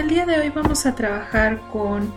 el 0.00 0.08
día 0.08 0.24
de 0.24 0.40
hoy 0.40 0.48
vamos 0.48 0.86
a 0.86 0.94
trabajar 0.94 1.60
con 1.70 2.10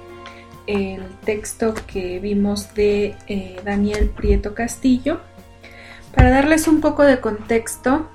el 0.67 1.03
texto 1.25 1.73
que 1.85 2.19
vimos 2.19 2.73
de 2.75 3.17
eh, 3.27 3.59
Daniel 3.65 4.09
Prieto 4.09 4.55
Castillo. 4.55 5.19
Para 6.15 6.29
darles 6.29 6.69
un 6.69 6.79
poco 6.79 7.03
de 7.03 7.19
contexto, 7.19 8.07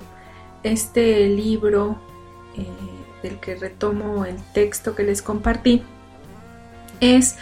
este 0.63 1.29
libro 1.29 1.99
eh, 2.57 2.65
del 3.21 3.39
que 3.39 3.55
retomo 3.57 4.25
el 4.25 4.37
texto 4.53 4.95
que 4.95 5.03
les 5.03 5.21
compartí 5.21 5.83
es 6.99 7.37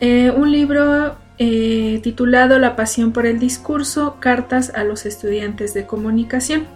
eh, 0.00 0.30
un 0.30 0.52
libro 0.52 1.16
titulado 1.38 2.58
La 2.58 2.76
pasión 2.76 3.12
por 3.12 3.24
el 3.24 3.38
discurso, 3.38 4.18
cartas 4.20 4.70
a 4.74 4.84
los 4.84 5.06
estudiantes 5.06 5.72
de 5.72 5.86
comunicación 5.86 6.66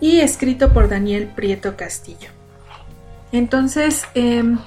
y 0.00 0.20
escrito 0.20 0.72
por 0.72 0.88
Daniel 0.88 1.26
Prieto 1.34 1.76
Castillo. 1.76 2.39
Entonces, 3.32 4.04
em, 4.14 4.58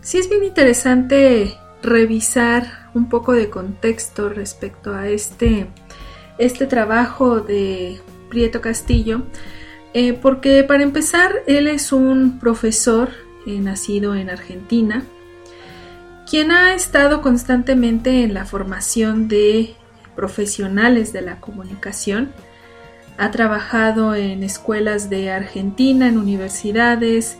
sí 0.00 0.18
es 0.18 0.28
bien 0.28 0.44
interesante 0.44 1.56
revisar 1.82 2.90
un 2.94 3.08
poco 3.08 3.32
de 3.32 3.50
contexto 3.50 4.28
respecto 4.28 4.94
a 4.94 5.08
este, 5.08 5.66
este 6.38 6.66
trabajo 6.66 7.40
de 7.40 8.00
Prieto 8.28 8.60
Castillo, 8.60 9.22
eh, 9.94 10.12
porque 10.12 10.64
para 10.64 10.82
empezar, 10.82 11.42
él 11.46 11.66
es 11.66 11.92
un 11.92 12.38
profesor 12.38 13.10
eh, 13.46 13.58
nacido 13.58 14.14
en 14.14 14.30
Argentina, 14.30 15.04
quien 16.28 16.50
ha 16.50 16.74
estado 16.74 17.22
constantemente 17.22 18.22
en 18.22 18.34
la 18.34 18.44
formación 18.44 19.28
de 19.28 19.74
profesionales 20.14 21.12
de 21.12 21.22
la 21.22 21.40
comunicación, 21.40 22.32
ha 23.16 23.30
trabajado 23.30 24.14
en 24.14 24.42
escuelas 24.42 25.08
de 25.10 25.30
Argentina, 25.30 26.06
en 26.06 26.18
universidades, 26.18 27.38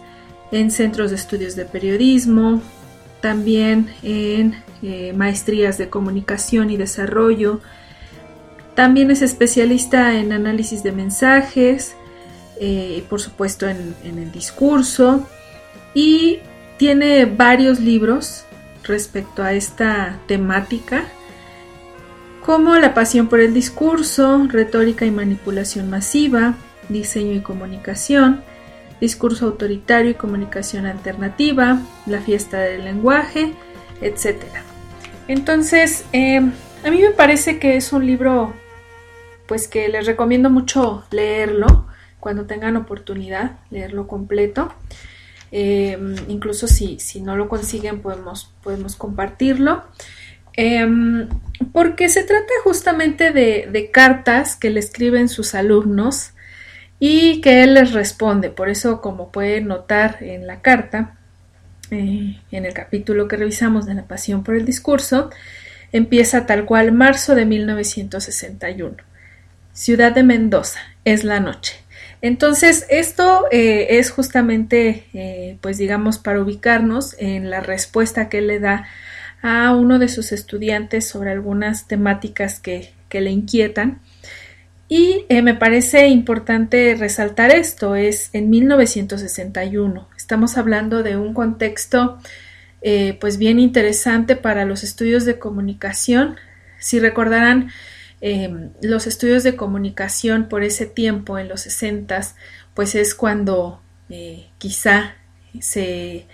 en 0.52 0.70
centros 0.70 1.10
de 1.10 1.16
estudios 1.16 1.56
de 1.56 1.64
periodismo, 1.64 2.62
también 3.20 3.90
en 4.02 4.62
eh, 4.82 5.12
maestrías 5.14 5.78
de 5.78 5.88
comunicación 5.88 6.70
y 6.70 6.76
desarrollo. 6.76 7.60
También 8.74 9.10
es 9.10 9.22
especialista 9.22 10.14
en 10.18 10.32
análisis 10.32 10.82
de 10.82 10.92
mensajes, 10.92 11.94
eh, 12.60 13.04
por 13.08 13.20
supuesto 13.20 13.68
en, 13.68 13.94
en 14.04 14.18
el 14.18 14.32
discurso 14.32 15.28
y 15.94 16.38
tiene 16.76 17.24
varios 17.24 17.80
libros 17.80 18.44
respecto 18.84 19.42
a 19.42 19.52
esta 19.52 20.18
temática 20.26 21.04
como 22.48 22.76
La 22.76 22.94
pasión 22.94 23.28
por 23.28 23.40
el 23.40 23.52
discurso, 23.52 24.46
retórica 24.48 25.04
y 25.04 25.10
manipulación 25.10 25.90
masiva, 25.90 26.54
diseño 26.88 27.34
y 27.34 27.40
comunicación, 27.40 28.42
discurso 29.00 29.46
autoritario 29.46 30.10
y 30.10 30.14
comunicación 30.14 30.86
alternativa, 30.86 31.80
la 32.06 32.20
fiesta 32.20 32.60
del 32.60 32.84
lenguaje, 32.84 33.52
etc. 34.00 34.44
Entonces, 35.28 36.04
em, 36.12 36.52
a 36.84 36.90
mí 36.90 37.00
me 37.00 37.10
parece 37.10 37.58
que 37.58 37.76
es 37.76 37.92
un 37.92 38.06
libro, 38.06 38.54
pues 39.46 39.68
que 39.68 39.88
les 39.88 40.06
recomiendo 40.06 40.50
mucho 40.50 41.04
leerlo 41.10 41.86
cuando 42.20 42.46
tengan 42.46 42.76
oportunidad, 42.76 43.58
leerlo 43.70 44.06
completo. 44.06 44.72
Em, 45.50 46.14
incluso 46.28 46.66
si, 46.66 46.98
si, 46.98 47.22
no 47.22 47.36
lo 47.36 47.48
consiguen, 47.48 48.00
podemos, 48.00 48.52
podemos 48.62 48.96
compartirlo. 48.96 49.84
Em, 50.54 51.28
porque 51.72 52.08
se 52.08 52.24
trata 52.24 52.52
justamente 52.64 53.30
de, 53.30 53.68
de 53.70 53.90
cartas 53.90 54.56
que 54.56 54.70
le 54.70 54.80
escriben 54.80 55.28
sus 55.28 55.54
alumnos 55.54 56.32
y 57.00 57.40
que 57.40 57.62
él 57.62 57.74
les 57.74 57.92
responde. 57.92 58.50
Por 58.50 58.68
eso, 58.68 59.00
como 59.00 59.30
pueden 59.30 59.68
notar 59.68 60.18
en 60.20 60.46
la 60.46 60.60
carta, 60.60 61.16
eh, 61.90 62.38
en 62.50 62.66
el 62.66 62.74
capítulo 62.74 63.28
que 63.28 63.36
revisamos 63.36 63.86
de 63.86 63.94
la 63.94 64.04
pasión 64.04 64.42
por 64.42 64.56
el 64.56 64.64
discurso, 64.64 65.30
empieza 65.92 66.46
tal 66.46 66.64
cual 66.64 66.92
marzo 66.92 67.34
de 67.34 67.46
1961. 67.46 68.96
Ciudad 69.72 70.12
de 70.12 70.24
Mendoza, 70.24 70.80
es 71.04 71.24
la 71.24 71.40
noche. 71.40 71.76
Entonces, 72.20 72.84
esto 72.90 73.44
eh, 73.52 73.98
es 73.98 74.10
justamente, 74.10 75.04
eh, 75.14 75.56
pues 75.60 75.78
digamos, 75.78 76.18
para 76.18 76.40
ubicarnos 76.40 77.14
en 77.18 77.48
la 77.48 77.60
respuesta 77.60 78.28
que 78.28 78.38
él 78.38 78.48
le 78.48 78.58
da 78.58 78.86
a 79.40 79.72
uno 79.72 80.00
de 80.00 80.08
sus 80.08 80.32
estudiantes 80.32 81.06
sobre 81.06 81.30
algunas 81.30 81.86
temáticas 81.86 82.58
que 82.58 82.92
le 83.12 83.30
inquietan 83.30 84.00
y 84.88 85.26
eh, 85.28 85.42
me 85.42 85.54
parece 85.54 86.08
importante 86.08 86.96
resaltar 86.98 87.50
esto, 87.50 87.94
es 87.94 88.30
en 88.32 88.48
1961. 88.48 90.08
Estamos 90.16 90.56
hablando 90.56 91.02
de 91.02 91.18
un 91.18 91.34
contexto 91.34 92.18
eh, 92.80 93.18
pues 93.20 93.38
bien 93.38 93.58
interesante 93.58 94.34
para 94.34 94.64
los 94.64 94.82
estudios 94.84 95.26
de 95.26 95.38
comunicación. 95.38 96.36
Si 96.78 97.00
recordarán, 97.00 97.70
em, 98.20 98.70
los 98.80 99.06
estudios 99.06 99.42
de 99.42 99.56
comunicación 99.56 100.48
por 100.48 100.62
ese 100.62 100.86
tiempo, 100.86 101.38
en 101.38 101.48
los 101.48 101.62
60, 101.62 102.20
pues 102.74 102.94
es 102.94 103.14
cuando 103.14 103.82
eh, 104.08 104.48
quizá 104.58 105.16
se 105.60 106.26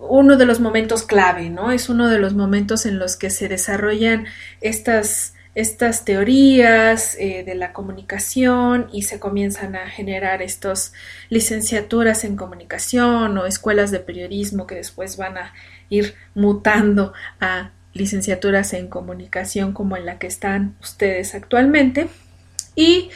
uno 0.00 0.36
de 0.36 0.46
los 0.46 0.60
momentos 0.60 1.02
clave, 1.04 1.50
¿no? 1.50 1.70
Es 1.72 1.88
uno 1.88 2.08
de 2.08 2.18
los 2.18 2.34
momentos 2.34 2.86
en 2.86 2.98
los 2.98 3.16
que 3.16 3.30
se 3.30 3.48
desarrollan 3.48 4.26
estas 4.60 5.34
estas 5.54 6.04
teorías 6.04 7.14
eh, 7.18 7.44
de 7.44 7.54
la 7.54 7.72
comunicación 7.72 8.88
y 8.92 9.02
se 9.02 9.20
comienzan 9.20 9.76
a 9.76 9.88
generar 9.88 10.40
estas 10.40 10.94
licenciaturas 11.28 12.24
en 12.24 12.36
comunicación 12.36 13.36
o 13.36 13.46
escuelas 13.46 13.90
de 13.90 14.00
periodismo 14.00 14.66
que 14.66 14.76
después 14.76 15.16
van 15.18 15.36
a 15.36 15.52
ir 15.90 16.14
mutando 16.34 17.12
a 17.40 17.70
licenciaturas 17.92 18.72
en 18.72 18.88
comunicación 18.88 19.72
como 19.72 19.96
en 19.96 20.06
la 20.06 20.18
que 20.18 20.26
están 20.26 20.74
ustedes 20.80 21.34
actualmente. 21.34 22.08
Y 22.74 23.10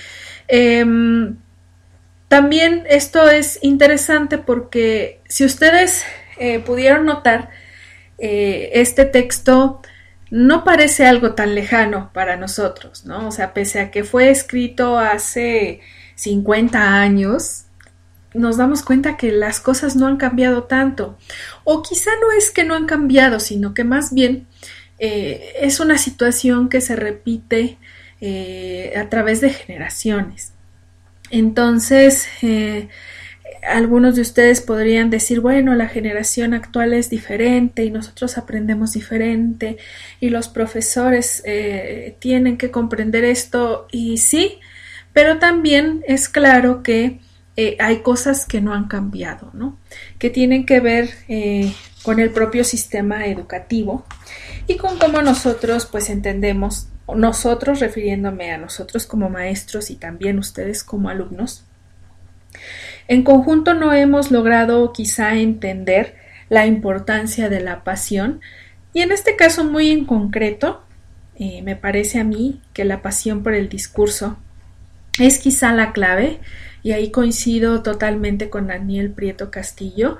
em, 0.48 1.36
también 2.28 2.84
esto 2.88 3.30
es 3.30 3.58
interesante 3.62 4.36
porque 4.36 5.20
si 5.26 5.46
ustedes 5.46 6.04
eh, 6.38 6.58
pudieron 6.58 7.06
notar, 7.06 7.48
eh, 8.18 8.70
este 8.74 9.04
texto 9.06 9.80
no 10.36 10.64
parece 10.64 11.06
algo 11.06 11.32
tan 11.32 11.54
lejano 11.54 12.10
para 12.12 12.36
nosotros, 12.36 13.06
¿no? 13.06 13.28
O 13.28 13.32
sea, 13.32 13.54
pese 13.54 13.80
a 13.80 13.90
que 13.90 14.04
fue 14.04 14.28
escrito 14.28 14.98
hace 14.98 15.80
50 16.16 17.00
años, 17.00 17.64
nos 18.34 18.58
damos 18.58 18.82
cuenta 18.82 19.16
que 19.16 19.32
las 19.32 19.60
cosas 19.60 19.96
no 19.96 20.06
han 20.06 20.18
cambiado 20.18 20.64
tanto. 20.64 21.16
O 21.64 21.82
quizá 21.82 22.10
no 22.20 22.32
es 22.32 22.50
que 22.50 22.64
no 22.64 22.74
han 22.74 22.84
cambiado, 22.84 23.40
sino 23.40 23.72
que 23.72 23.84
más 23.84 24.12
bien 24.12 24.46
eh, 24.98 25.54
es 25.62 25.80
una 25.80 25.96
situación 25.96 26.68
que 26.68 26.82
se 26.82 26.96
repite 26.96 27.78
eh, 28.20 28.92
a 28.94 29.08
través 29.08 29.40
de 29.40 29.48
generaciones. 29.48 30.52
Entonces, 31.30 32.28
eh, 32.42 32.90
algunos 33.62 34.16
de 34.16 34.22
ustedes 34.22 34.60
podrían 34.60 35.10
decir, 35.10 35.40
bueno, 35.40 35.74
la 35.74 35.88
generación 35.88 36.54
actual 36.54 36.92
es 36.92 37.10
diferente 37.10 37.84
y 37.84 37.90
nosotros 37.90 38.38
aprendemos 38.38 38.92
diferente 38.92 39.76
y 40.20 40.30
los 40.30 40.48
profesores 40.48 41.42
eh, 41.44 42.16
tienen 42.18 42.58
que 42.58 42.70
comprender 42.70 43.24
esto 43.24 43.86
y 43.90 44.18
sí, 44.18 44.58
pero 45.12 45.38
también 45.38 46.04
es 46.06 46.28
claro 46.28 46.82
que 46.82 47.20
eh, 47.56 47.76
hay 47.80 48.02
cosas 48.02 48.44
que 48.44 48.60
no 48.60 48.74
han 48.74 48.86
cambiado, 48.86 49.50
¿no? 49.54 49.78
Que 50.18 50.28
tienen 50.28 50.66
que 50.66 50.80
ver 50.80 51.08
eh, 51.28 51.72
con 52.02 52.20
el 52.20 52.30
propio 52.30 52.64
sistema 52.64 53.26
educativo 53.26 54.04
y 54.66 54.76
con 54.76 54.98
cómo 54.98 55.22
nosotros 55.22 55.86
pues 55.86 56.10
entendemos, 56.10 56.88
nosotros 57.14 57.80
refiriéndome 57.80 58.52
a 58.52 58.58
nosotros 58.58 59.06
como 59.06 59.30
maestros 59.30 59.90
y 59.90 59.96
también 59.96 60.38
ustedes 60.38 60.84
como 60.84 61.08
alumnos, 61.08 61.64
en 63.08 63.22
conjunto 63.22 63.74
no 63.74 63.92
hemos 63.92 64.30
logrado 64.30 64.92
quizá 64.92 65.34
entender 65.36 66.16
la 66.48 66.66
importancia 66.66 67.48
de 67.48 67.60
la 67.60 67.84
pasión 67.84 68.40
y 68.92 69.02
en 69.02 69.12
este 69.12 69.36
caso 69.36 69.64
muy 69.64 69.90
en 69.90 70.04
concreto, 70.06 70.82
eh, 71.38 71.62
me 71.62 71.76
parece 71.76 72.18
a 72.18 72.24
mí 72.24 72.62
que 72.72 72.84
la 72.84 73.02
pasión 73.02 73.42
por 73.42 73.54
el 73.54 73.68
discurso 73.68 74.38
es 75.18 75.38
quizá 75.38 75.72
la 75.72 75.92
clave 75.92 76.40
y 76.82 76.92
ahí 76.92 77.10
coincido 77.10 77.82
totalmente 77.82 78.48
con 78.48 78.68
Daniel 78.68 79.10
Prieto 79.10 79.50
Castillo, 79.50 80.18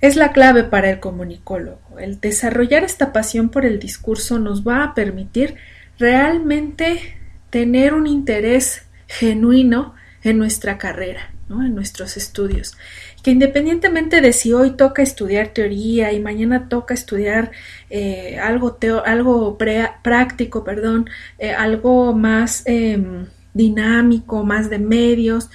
es 0.00 0.16
la 0.16 0.32
clave 0.32 0.64
para 0.64 0.90
el 0.90 1.00
comunicólogo. 1.00 1.98
El 1.98 2.20
desarrollar 2.20 2.84
esta 2.84 3.12
pasión 3.12 3.48
por 3.48 3.64
el 3.64 3.78
discurso 3.78 4.38
nos 4.38 4.66
va 4.66 4.84
a 4.84 4.94
permitir 4.94 5.56
realmente 5.98 7.16
tener 7.50 7.94
un 7.94 8.06
interés 8.06 8.86
genuino 9.08 9.94
en 10.22 10.38
nuestra 10.38 10.78
carrera 10.78 11.33
en 11.50 11.74
nuestros 11.74 12.16
estudios. 12.16 12.76
Que 13.22 13.30
independientemente 13.30 14.20
de 14.20 14.32
si 14.32 14.52
hoy 14.52 14.72
toca 14.72 15.02
estudiar 15.02 15.48
teoría 15.48 16.12
y 16.12 16.20
mañana 16.20 16.68
toca 16.68 16.94
estudiar 16.94 17.50
eh, 17.90 18.38
algo, 18.40 18.78
algo 19.04 19.58
práctico, 20.02 20.64
perdón, 20.64 21.08
eh, 21.38 21.52
algo 21.52 22.14
más 22.14 22.62
em, 22.66 23.26
dinámico, 23.52 24.44
más 24.44 24.70
de 24.70 24.78
medios, 24.78 25.50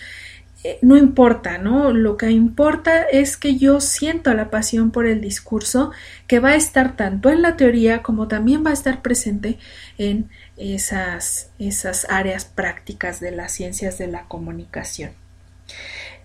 eh, 0.64 0.78
no 0.82 0.98
importa, 0.98 1.58
¿no? 1.58 1.94
Lo 1.94 2.18
que 2.18 2.30
importa 2.32 3.04
es 3.04 3.38
que 3.38 3.58
yo 3.58 3.80
siento 3.80 4.34
la 4.34 4.50
pasión 4.50 4.92
por 4.92 5.06
el 5.08 5.22
discurso 5.22 5.92
que 6.28 6.40
va 6.40 6.50
a 6.50 6.56
estar 6.56 6.98
tanto 6.98 7.30
en 7.30 7.42
la 7.42 7.56
teoría 7.56 8.04
como 8.04 8.28
también 8.28 8.66
va 8.66 8.72
a 8.72 8.74
estar 8.74 9.02
presente 9.02 9.58
en 9.98 10.30
esas, 10.58 11.52
esas 11.60 12.06
áreas 12.10 12.44
prácticas 12.44 13.22
de 13.22 13.32
las 13.32 13.54
ciencias 13.54 13.98
de 13.98 14.08
la 14.08 14.26
comunicación. 14.26 15.12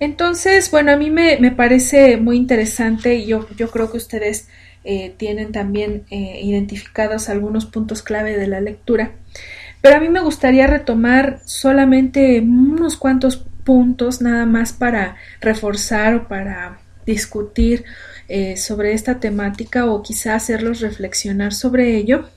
Entonces, 0.00 0.70
bueno, 0.70 0.92
a 0.92 0.96
mí 0.96 1.10
me, 1.10 1.50
parece 1.52 2.16
muy 2.16 2.36
interesante 2.36 3.14
y 3.14 3.26
yo, 3.26 3.46
yo 3.56 3.70
creo 3.70 3.90
que 3.90 3.96
ustedes 3.96 4.48
eh, 4.84 5.14
tienen 5.16 5.52
también 5.52 6.04
eh, 6.10 6.40
identificados 6.42 7.28
algunos 7.28 7.66
puntos 7.66 8.02
clave 8.02 8.36
de 8.36 8.46
la 8.46 8.60
lectura. 8.60 9.12
Pero 9.80 9.96
a 9.96 10.00
mí 10.00 10.08
me 10.08 10.20
gustaría 10.20 10.66
retomar 10.66 11.40
solamente 11.44 12.40
unos 12.40 12.96
cuantos 12.96 13.36
puntos 13.36 14.20
nada 14.20 14.46
más 14.46 14.72
para 14.72 15.16
reforzar 15.40 16.14
o 16.14 16.28
para 16.28 16.80
discutir 17.06 17.84
eh, 18.28 18.56
sobre 18.56 18.94
esta 18.94 19.20
temática 19.20 19.86
o 19.86 20.02
quizá 20.02 20.34
hacerlos 20.34 20.80
reflexionar 20.80 21.52
sobre 21.52 21.96
ello. 21.96 22.28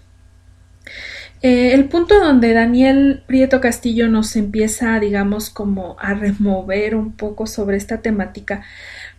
Eh, 1.42 1.74
el 1.74 1.86
punto 1.86 2.20
donde 2.20 2.54
Daniel 2.54 3.24
Prieto 3.28 3.62
Castillo 3.62 4.08
nos 4.08 4.36
empieza, 4.36 5.00
digamos, 5.00 5.52
como 5.52 5.96
a 6.00 6.14
remover 6.16 6.96
un 6.96 7.14
poco 7.14 7.46
sobre 7.46 7.78
esta 7.78 8.02
temática, 8.02 8.64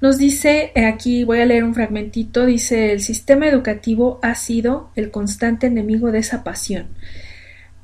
nos 0.00 0.18
dice, 0.18 0.72
eh, 0.74 0.86
aquí 0.86 1.22
voy 1.24 1.40
a 1.40 1.46
leer 1.46 1.62
un 1.62 1.74
fragmentito, 1.74 2.44
dice, 2.44 2.92
el 2.92 3.00
sistema 3.00 3.46
educativo 3.46 4.18
ha 4.22 4.34
sido 4.34 4.90
el 4.96 5.10
constante 5.12 5.68
enemigo 5.68 6.10
de 6.10 6.18
esa 6.18 6.42
pasión. 6.42 6.88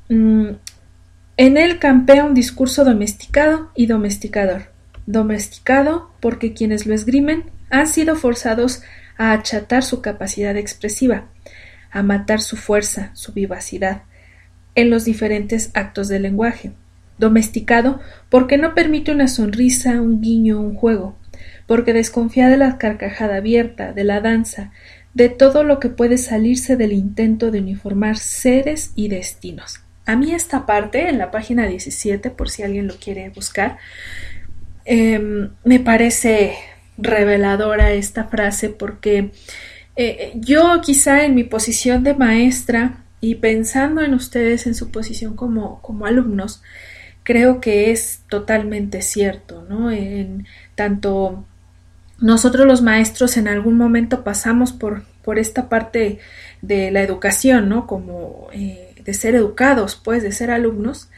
Mm, 0.09 0.49
en 1.37 1.57
él 1.57 1.79
campea 1.79 2.25
un 2.25 2.33
discurso 2.33 2.83
domesticado 2.83 3.71
y 3.75 3.87
domesticador. 3.87 4.67
Domesticado 5.05 6.11
porque 6.19 6.53
quienes 6.53 6.85
lo 6.85 6.93
esgrimen 6.93 7.51
han 7.69 7.87
sido 7.87 8.15
forzados 8.15 8.81
a 9.17 9.31
achatar 9.31 9.83
su 9.83 10.01
capacidad 10.01 10.55
expresiva, 10.57 11.25
a 11.91 12.03
matar 12.03 12.41
su 12.41 12.57
fuerza, 12.57 13.11
su 13.13 13.33
vivacidad, 13.33 14.03
en 14.75 14.89
los 14.89 15.05
diferentes 15.05 15.71
actos 15.73 16.07
del 16.07 16.23
lenguaje. 16.23 16.71
Domesticado 17.17 17.99
porque 18.29 18.57
no 18.57 18.75
permite 18.75 19.11
una 19.11 19.27
sonrisa, 19.27 20.01
un 20.01 20.21
guiño, 20.21 20.59
un 20.59 20.75
juego, 20.75 21.15
porque 21.65 21.93
desconfía 21.93 22.49
de 22.49 22.57
la 22.57 22.77
carcajada 22.77 23.37
abierta, 23.37 23.93
de 23.93 24.03
la 24.03 24.21
danza, 24.21 24.71
de 25.13 25.29
todo 25.29 25.63
lo 25.63 25.79
que 25.79 25.89
puede 25.89 26.17
salirse 26.17 26.75
del 26.75 26.91
intento 26.91 27.49
de 27.49 27.59
uniformar 27.59 28.17
seres 28.17 28.91
y 28.95 29.07
destinos. 29.07 29.79
A 30.05 30.15
mí 30.15 30.33
esta 30.33 30.65
parte, 30.65 31.09
en 31.09 31.17
la 31.17 31.31
página 31.31 31.65
17, 31.65 32.29
por 32.29 32.49
si 32.49 32.63
alguien 32.63 32.87
lo 32.87 32.97
quiere 32.97 33.29
buscar, 33.29 33.77
em, 34.83 35.49
me 35.63 35.79
parece 35.79 36.55
reveladora 36.97 37.91
esta 37.93 38.25
frase 38.25 38.69
porque 38.69 39.31
eh, 39.95 40.33
yo 40.35 40.81
quizá 40.81 41.25
en 41.25 41.35
mi 41.35 41.43
posición 41.43 42.03
de 42.03 42.13
maestra 42.13 43.04
y 43.25 43.33
pensando 43.33 44.01
en 44.01 44.13
ustedes 44.13 44.67
en 44.67 44.75
su 44.75 44.91
posición 44.91 45.35
como, 45.35 45.81
como 45.81 46.05
alumnos, 46.05 46.61
creo 47.23 47.59
que 47.59 47.89
es 47.89 48.21
totalmente 48.29 49.01
cierto, 49.01 49.65
¿no? 49.67 49.89
En 49.89 50.45
tanto 50.75 51.43
nosotros 52.19 52.67
los 52.67 52.83
maestros 52.83 53.35
en 53.37 53.47
algún 53.47 53.77
momento 53.77 54.23
pasamos 54.23 54.73
por, 54.73 55.05
por 55.23 55.39
esta 55.39 55.69
parte 55.69 56.19
de 56.61 56.91
la 56.91 57.01
educación, 57.01 57.67
¿no? 57.67 57.87
Como 57.87 58.47
eh, 58.53 58.93
de 59.03 59.13
ser 59.15 59.33
educados, 59.33 59.95
pues, 59.95 60.21
de 60.21 60.31
ser 60.31 60.51
alumnos. 60.51 61.09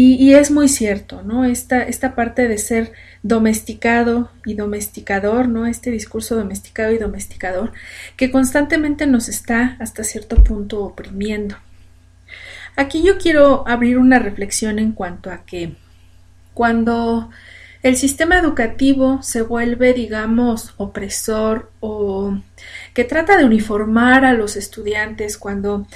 Y, 0.00 0.34
es 0.34 0.52
muy 0.52 0.68
cierto, 0.68 1.24
¿no? 1.24 1.44
Esta, 1.44 1.82
esta 1.82 2.14
parte 2.14 2.46
de 2.46 2.58
ser 2.58 2.92
domesticado 3.24 4.30
y 4.44 4.54
domesticador, 4.54 5.48
¿no? 5.48 5.66
Este 5.66 5.90
discurso 5.90 6.36
domesticado 6.36 6.92
y 6.92 6.98
domesticador 6.98 7.72
que 8.16 8.30
constantemente 8.30 9.08
nos 9.08 9.28
está 9.28 9.76
hasta 9.80 10.04
cierto 10.04 10.44
punto 10.44 10.84
oprimiendo. 10.84 11.56
Aquí 12.76 13.02
yo 13.02 13.18
quiero 13.18 13.66
abrir 13.66 13.98
una 13.98 14.20
reflexión 14.20 14.78
en 14.78 14.92
cuanto 14.92 15.32
a 15.32 15.44
que 15.44 15.74
cuando 16.54 17.30
el 17.82 17.96
sistema 17.96 18.38
educativo 18.38 19.20
se 19.24 19.42
vuelve, 19.42 19.94
digamos, 19.94 20.74
opresor 20.76 21.72
o 21.80 22.38
que 22.94 23.02
trata 23.02 23.36
de 23.36 23.44
uniformar 23.44 24.24
a 24.24 24.32
los 24.32 24.54
estudiantes 24.54 25.38
cuando 25.38 25.88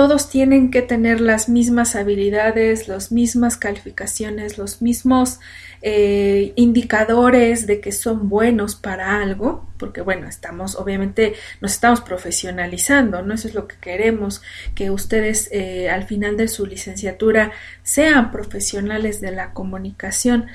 todos 0.00 0.30
tienen 0.30 0.70
que 0.70 0.80
tener 0.80 1.20
las 1.20 1.50
mismas 1.50 1.94
habilidades, 1.94 2.88
las 2.88 3.12
mismas 3.12 3.58
calificaciones, 3.58 4.56
los 4.56 4.80
mismos 4.80 5.40
eh, 5.82 6.54
indicadores 6.56 7.66
de 7.66 7.82
que 7.82 7.92
son 7.92 8.30
buenos 8.30 8.76
para 8.76 9.20
algo, 9.20 9.68
porque 9.76 10.00
bueno, 10.00 10.26
estamos, 10.26 10.74
obviamente, 10.76 11.34
nos 11.60 11.72
estamos 11.72 12.00
profesionalizando, 12.00 13.20
¿no? 13.20 13.34
Eso 13.34 13.48
es 13.48 13.54
lo 13.54 13.68
que 13.68 13.76
queremos, 13.76 14.40
que 14.74 14.90
ustedes 14.90 15.50
eh, 15.52 15.90
al 15.90 16.04
final 16.04 16.38
de 16.38 16.48
su 16.48 16.64
licenciatura 16.64 17.52
sean 17.82 18.30
profesionales 18.30 19.20
de 19.20 19.32
la 19.32 19.52
comunicación, 19.52 20.46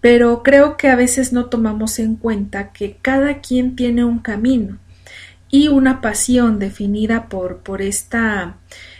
pero 0.00 0.44
creo 0.44 0.76
que 0.76 0.86
a 0.86 0.94
veces 0.94 1.32
no 1.32 1.46
tomamos 1.46 1.98
en 1.98 2.14
cuenta 2.14 2.70
que 2.70 2.98
cada 3.02 3.40
quien 3.40 3.74
tiene 3.74 4.04
un 4.04 4.20
camino 4.20 4.78
y 5.54 5.68
una 5.68 6.00
pasión 6.00 6.58
definida 6.58 7.28
por, 7.28 7.58
por 7.58 7.80
esta, 7.80 8.56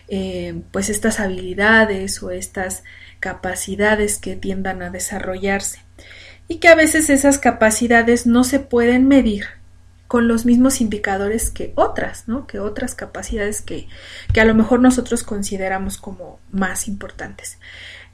eh, 0.06 0.62
pues 0.70 0.88
estas 0.88 1.18
habilidades 1.18 2.22
o 2.22 2.30
estas 2.30 2.84
capacidades 3.18 4.18
que 4.18 4.36
tiendan 4.36 4.80
a 4.80 4.90
desarrollarse 4.90 5.80
y 6.46 6.58
que 6.58 6.68
a 6.68 6.76
veces 6.76 7.10
esas 7.10 7.40
capacidades 7.40 8.28
no 8.28 8.44
se 8.44 8.60
pueden 8.60 9.08
medir 9.08 9.46
con 10.06 10.28
los 10.28 10.46
mismos 10.46 10.80
indicadores 10.80 11.50
que 11.50 11.72
otras, 11.74 12.28
¿no? 12.28 12.46
Que 12.46 12.60
otras 12.60 12.94
capacidades 12.94 13.60
que, 13.60 13.88
que 14.32 14.40
a 14.40 14.44
lo 14.44 14.54
mejor 14.54 14.78
nosotros 14.78 15.24
consideramos 15.24 15.96
como 15.96 16.38
más 16.52 16.86
importantes. 16.86 17.58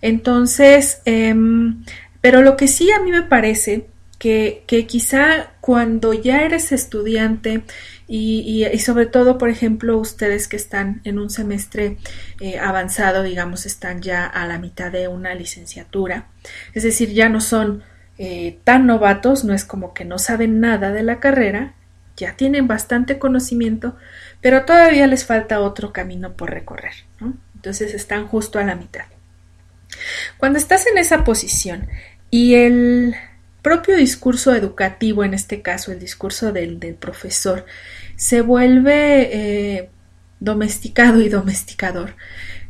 Entonces, 0.01 1.03
em, 1.05 1.85
pero 2.23 2.41
lo 2.41 2.57
que 2.57 2.69
sí 2.69 2.91
a 2.91 3.01
mí 3.01 3.11
me 3.11 3.21
parece 3.21 3.89
que, 4.19 4.65
que 4.67 4.87
quizá 4.87 5.51
cuando 5.61 6.15
ya 6.15 6.43
eres 6.43 6.73
estudiante 6.73 7.65
y, 8.13 8.77
sobre 8.81 9.07
todo, 9.07 9.39
por 9.39 9.51
ejemplo, 9.51 9.97
ustedes 9.97 10.49
que 10.49 10.57
están 10.57 11.01
en 11.05 11.21
un 11.21 11.31
semestre 11.31 11.97
eh, 12.41 12.59
avanzado, 12.59 13.23
digamos, 13.23 13.67
están 13.67 14.03
ya 14.03 14.27
a 14.27 14.49
la 14.49 14.59
mitad 14.59 14.91
de 14.91 15.07
una 15.07 15.33
licenciatura, 15.37 16.27
es 16.75 16.83
decir, 16.83 17.13
ya 17.13 17.29
no 17.29 17.41
son 17.41 17.85
eh, 18.19 18.59
tan 18.65 18.87
novatos, 18.87 19.45
no 19.45 19.55
es 19.55 19.65
como 19.65 19.95
que 19.95 20.05
no 20.05 20.19
saben 20.19 20.59
nada 20.59 20.91
de 20.91 21.05
la 21.05 21.21
carrera, 21.21 21.75
ya 22.17 22.35
tienen 22.35 22.67
bastante 22.67 23.21
conocimiento, 23.21 23.97
pero 24.41 24.65
todavía 24.65 25.07
les 25.07 25.25
falta 25.25 25.61
otro 25.61 25.93
camino 25.93 26.33
por 26.33 26.51
recorrer, 26.51 26.95
¿no? 27.21 27.35
Entonces 27.55 27.95
están 27.95 28.27
justo 28.27 28.59
a 28.59 28.65
la 28.65 28.75
mitad. 28.75 29.05
Cuando 30.37 30.59
estás 30.59 30.85
en 30.89 30.99
esa 30.99 31.23
posición 31.23 31.87
y 32.29 32.55
el 32.55 33.15
propio 33.63 33.97
discurso 33.97 34.55
educativo, 34.55 35.25
en 35.25 35.35
este 35.35 35.63
caso 35.63 35.93
el 35.93 36.01
discurso 36.01 36.53
del 36.53 36.79
profesor, 36.99 37.67
se 38.21 38.43
vuelve 38.43 39.31
eh, 39.33 39.89
domesticado 40.41 41.23
y 41.23 41.31
domesticador. 41.31 42.17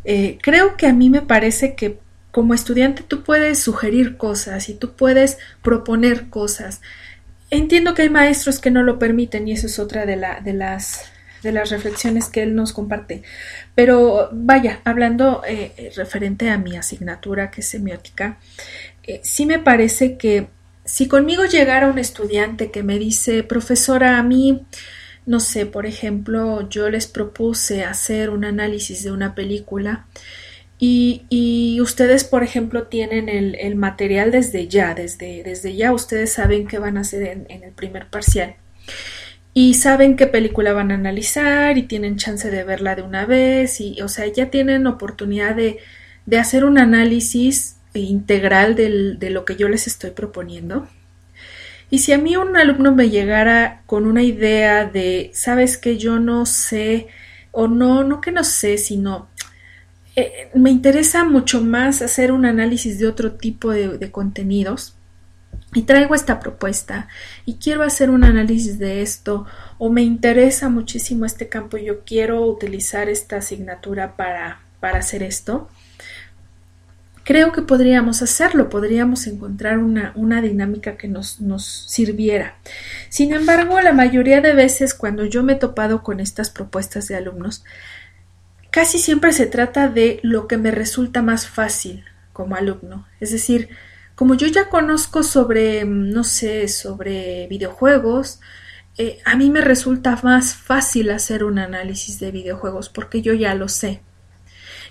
Eh, 0.04 0.38
creo 0.40 0.76
que 0.76 0.86
a 0.86 0.92
mí 0.92 1.10
me 1.10 1.22
parece 1.22 1.74
que 1.74 1.98
como 2.30 2.54
estudiante 2.54 3.02
tú 3.02 3.24
puedes 3.24 3.58
sugerir 3.58 4.16
cosas 4.16 4.68
y 4.68 4.74
tú 4.74 4.92
puedes 4.92 5.38
proponer 5.60 6.28
cosas. 6.28 6.80
Entiendo 7.50 7.94
que 7.94 8.02
hay 8.02 8.10
maestros 8.10 8.60
que 8.60 8.70
no 8.70 8.84
lo 8.84 9.00
permiten 9.00 9.48
y 9.48 9.52
eso 9.52 9.66
es 9.66 9.80
otra 9.80 10.06
de, 10.06 10.14
la, 10.14 10.38
de, 10.38 10.52
las, 10.52 11.10
de 11.42 11.50
las 11.50 11.70
reflexiones 11.70 12.28
que 12.28 12.44
él 12.44 12.54
nos 12.54 12.72
comparte. 12.72 13.24
Pero 13.74 14.28
vaya, 14.32 14.78
hablando 14.84 15.42
eh, 15.44 15.90
referente 15.96 16.48
a 16.48 16.58
mi 16.58 16.76
asignatura 16.76 17.50
que 17.50 17.62
es 17.62 17.68
semiótica, 17.68 18.38
sí 19.24 19.46
me 19.46 19.58
parece 19.58 20.16
que 20.16 20.46
si 20.84 21.08
conmigo 21.08 21.44
llegara 21.44 21.88
un 21.88 21.98
estudiante 21.98 22.70
que 22.70 22.84
me 22.84 23.00
dice, 23.00 23.42
profesora, 23.42 24.16
a 24.16 24.22
mí 24.22 24.64
no 25.26 25.40
sé, 25.40 25.66
por 25.66 25.86
ejemplo, 25.86 26.68
yo 26.68 26.90
les 26.90 27.06
propuse 27.06 27.84
hacer 27.84 28.30
un 28.30 28.44
análisis 28.44 29.04
de 29.04 29.12
una 29.12 29.34
película 29.34 30.06
y, 30.78 31.78
ustedes, 31.82 32.24
por 32.24 32.42
ejemplo, 32.42 32.84
tienen 32.84 33.28
el, 33.28 33.76
material 33.76 34.30
desde 34.30 34.66
ya, 34.66 34.94
desde, 34.94 35.42
desde, 35.42 35.76
ya 35.76 35.92
ustedes 35.92 36.32
saben 36.32 36.66
qué 36.66 36.78
van 36.78 36.96
a 36.96 37.02
hacer 37.02 37.44
en, 37.48 37.62
el 37.62 37.72
primer 37.72 38.08
parcial 38.08 38.56
y 39.52 39.74
saben 39.74 40.16
qué 40.16 40.26
película 40.26 40.72
van 40.72 40.90
a 40.90 40.94
analizar 40.94 41.76
y 41.76 41.82
tienen 41.82 42.16
chance 42.16 42.50
de 42.50 42.64
verla 42.64 42.94
de 42.94 43.02
una 43.02 43.26
vez 43.26 43.80
y, 43.80 44.00
o 44.00 44.08
sea, 44.08 44.26
ya 44.26 44.50
tienen 44.50 44.86
oportunidad 44.86 45.54
de, 45.54 45.78
de 46.24 46.38
hacer 46.38 46.64
un 46.64 46.78
análisis 46.78 47.76
integral 47.92 48.74
de 48.74 49.30
lo 49.30 49.44
que 49.44 49.56
yo 49.56 49.68
les 49.68 49.86
estoy 49.86 50.12
proponiendo. 50.12 50.88
Y 51.90 51.98
si 51.98 52.12
a 52.12 52.18
mí 52.18 52.36
un 52.36 52.56
alumno 52.56 52.94
me 52.94 53.10
llegara 53.10 53.82
con 53.86 54.06
una 54.06 54.22
idea 54.22 54.84
de, 54.84 55.30
sabes 55.34 55.76
que 55.76 55.98
yo 55.98 56.20
no 56.20 56.46
sé, 56.46 57.08
o 57.50 57.66
no, 57.66 58.04
no 58.04 58.20
que 58.20 58.30
no 58.30 58.44
sé, 58.44 58.78
sino 58.78 59.28
eh, 60.16 60.50
me 60.54 60.70
interesa 60.70 61.24
mucho 61.24 61.62
más 61.62 62.02
hacer 62.02 62.32
un 62.32 62.44
análisis 62.44 62.98
de 62.98 63.08
otro 63.08 63.32
tipo 63.32 63.72
de, 63.72 64.10
contenidos, 64.10 64.96
y 65.72 65.82
traigo 65.82 66.16
esta 66.16 66.40
propuesta 66.40 67.06
y 67.46 67.54
quiero 67.54 67.84
hacer 67.84 68.10
un 68.10 68.24
análisis 68.24 68.80
de 68.80 69.02
esto 69.02 69.46
o 69.78 69.88
me 69.88 70.02
interesa 70.02 70.68
muchísimo 70.68 71.24
este 71.24 71.48
campo 71.48 71.76
y 71.76 71.84
yo 71.84 72.00
quiero 72.04 72.44
utilizar 72.44 73.08
esta 73.08 73.36
asignatura 73.36 74.16
para, 74.16 74.62
para 74.80 74.98
hacer 74.98 75.22
esto, 75.22 75.68
creo 77.24 77.52
que 77.52 77.62
podríamos 77.62 78.22
hacerlo, 78.22 78.68
podríamos 78.68 79.26
encontrar 79.26 79.78
una, 79.78 80.12
una 80.14 80.42
dinámica 80.42 80.96
que 80.96 81.08
nos, 81.08 81.40
nos, 81.40 81.64
sirviera. 81.64 82.56
Sin 83.08 83.32
embargo, 83.32 83.80
la 83.80 83.92
mayoría 83.92 84.40
de 84.40 84.52
veces 84.52 84.94
cuando 84.94 85.24
yo 85.24 85.42
me 85.42 85.54
he 85.54 85.56
topado 85.56 86.02
con 86.02 86.20
estas 86.20 86.50
propuestas 86.50 87.08
de 87.08 87.16
alumnos, 87.16 87.64
casi 88.70 88.98
siempre 88.98 89.32
se 89.32 89.46
trata 89.46 89.88
de 89.88 90.20
lo 90.22 90.46
que 90.46 90.56
me 90.56 90.70
resulta 90.70 91.22
más 91.22 91.46
fácil 91.46 92.04
como 92.32 92.56
alumno. 92.56 93.06
Es 93.20 93.32
decir, 93.32 93.68
como 94.14 94.34
yo 94.34 94.46
ya 94.46 94.68
conozco 94.68 95.22
sobre, 95.22 95.84
no 95.84 96.24
sé, 96.24 96.68
sobre 96.68 97.46
videojuegos, 97.48 98.40
eh, 98.98 99.18
a 99.24 99.36
mí 99.36 99.50
me 99.50 99.60
resulta 99.60 100.18
más 100.22 100.54
fácil 100.54 101.10
hacer 101.10 101.44
un 101.44 101.58
análisis 101.58 102.20
de 102.20 102.30
videojuegos 102.30 102.88
porque 102.88 103.22
yo 103.22 103.32
ya 103.32 103.54
lo 103.54 103.68
sé. 103.68 104.02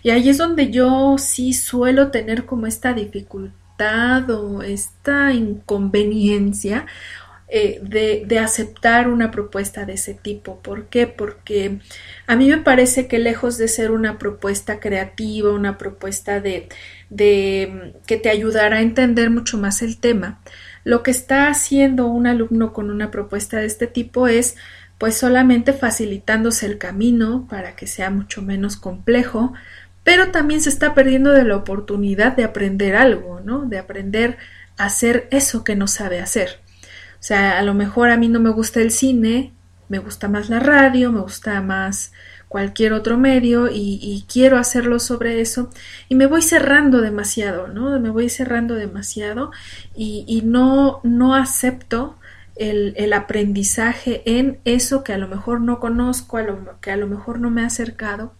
Y 0.03 0.11
ahí 0.11 0.29
es 0.29 0.37
donde 0.37 0.71
yo 0.71 1.17
sí 1.17 1.53
suelo 1.53 2.11
tener 2.11 2.45
como 2.45 2.67
esta 2.67 2.93
dificultad 2.93 4.29
o 4.29 4.61
esta 4.61 5.33
inconveniencia 5.33 6.85
eh, 7.51 7.79
de, 7.81 8.25
de, 8.27 8.37
aceptar 8.37 9.09
una 9.09 9.31
propuesta 9.31 9.83
de 9.83 9.93
ese 9.93 10.13
tipo. 10.13 10.59
¿Por 10.59 10.85
qué? 10.85 11.07
Porque 11.07 11.79
a 12.27 12.35
mí 12.35 12.47
me 12.47 12.59
parece 12.59 13.07
que 13.07 13.17
lejos 13.17 13.57
de 13.57 13.67
ser 13.67 13.89
una 13.89 14.19
propuesta 14.19 14.79
creativa, 14.79 15.51
una 15.51 15.77
propuesta 15.79 16.41
de, 16.41 16.69
de 17.09 17.95
que 18.05 18.17
te 18.17 18.29
ayudará 18.29 18.77
a 18.77 18.81
entender 18.81 19.31
mucho 19.31 19.57
más 19.57 19.81
el 19.81 19.97
tema, 19.99 20.41
lo 20.83 21.01
que 21.01 21.09
está 21.11 21.47
haciendo 21.47 22.05
un 22.05 22.27
alumno 22.27 22.71
con 22.71 22.91
una 22.91 23.09
propuesta 23.09 23.57
de 23.57 23.65
este 23.65 23.87
tipo 23.87 24.27
es 24.27 24.55
pues 24.99 25.17
solamente 25.17 25.73
facilitándose 25.73 26.65
el 26.65 26.77
camino 26.77 27.47
para 27.49 27.75
que 27.75 27.87
sea 27.87 28.11
mucho 28.11 28.41
menos 28.41 28.75
complejo, 28.75 29.53
pero 30.03 30.31
también 30.31 30.61
se 30.61 30.69
está 30.69 30.93
perdiendo 30.93 31.31
de 31.31 31.43
la 31.43 31.55
oportunidad 31.55 32.35
de 32.35 32.43
aprender 32.43 32.95
algo, 32.95 33.41
¿no? 33.41 33.65
De 33.65 33.77
aprender 33.77 34.37
a 34.77 34.85
hacer 34.85 35.27
eso 35.31 35.63
que 35.63 35.75
no 35.75 35.87
sabe 35.87 36.19
hacer. 36.19 36.59
O 37.19 37.23
sea, 37.23 37.59
a 37.59 37.63
lo 37.63 37.73
mejor 37.73 38.09
a 38.09 38.17
mí 38.17 38.29
no 38.29 38.39
me 38.39 38.49
gusta 38.49 38.81
el 38.81 38.91
cine, 38.91 39.53
me 39.89 39.99
gusta 39.99 40.27
más 40.27 40.49
la 40.49 40.59
radio, 40.59 41.11
me 41.11 41.19
gusta 41.19 41.61
más 41.61 42.13
cualquier 42.47 42.93
otro 42.93 43.17
medio 43.17 43.69
y, 43.71 44.25
quiero 44.31 44.57
hacerlo 44.57 44.99
sobre 44.99 45.39
eso 45.39 45.69
y 46.07 46.15
me 46.15 46.25
voy 46.25 46.41
cerrando 46.41 47.01
demasiado, 47.01 47.67
¿no? 47.67 47.99
Me 47.99 48.09
voy 48.09 48.29
cerrando 48.29 48.75
demasiado 48.75 49.51
y, 49.95 50.25
y 50.27 50.41
no, 50.41 50.99
no 51.03 51.35
acepto 51.35 52.18
el, 52.59 53.13
aprendizaje 53.13 54.21
en 54.25 54.59
eso 54.65 55.03
que 55.03 55.13
a 55.13 55.17
lo 55.17 55.27
mejor 55.27 55.61
no 55.61 55.79
conozco, 55.79 56.37
a 56.37 56.43
lo, 56.43 56.79
que 56.81 56.91
a 56.91 56.97
lo 56.97 57.07
mejor 57.07 57.39
no 57.39 57.49
me 57.49 57.61
ha 57.61 57.67
acercado 57.67 58.33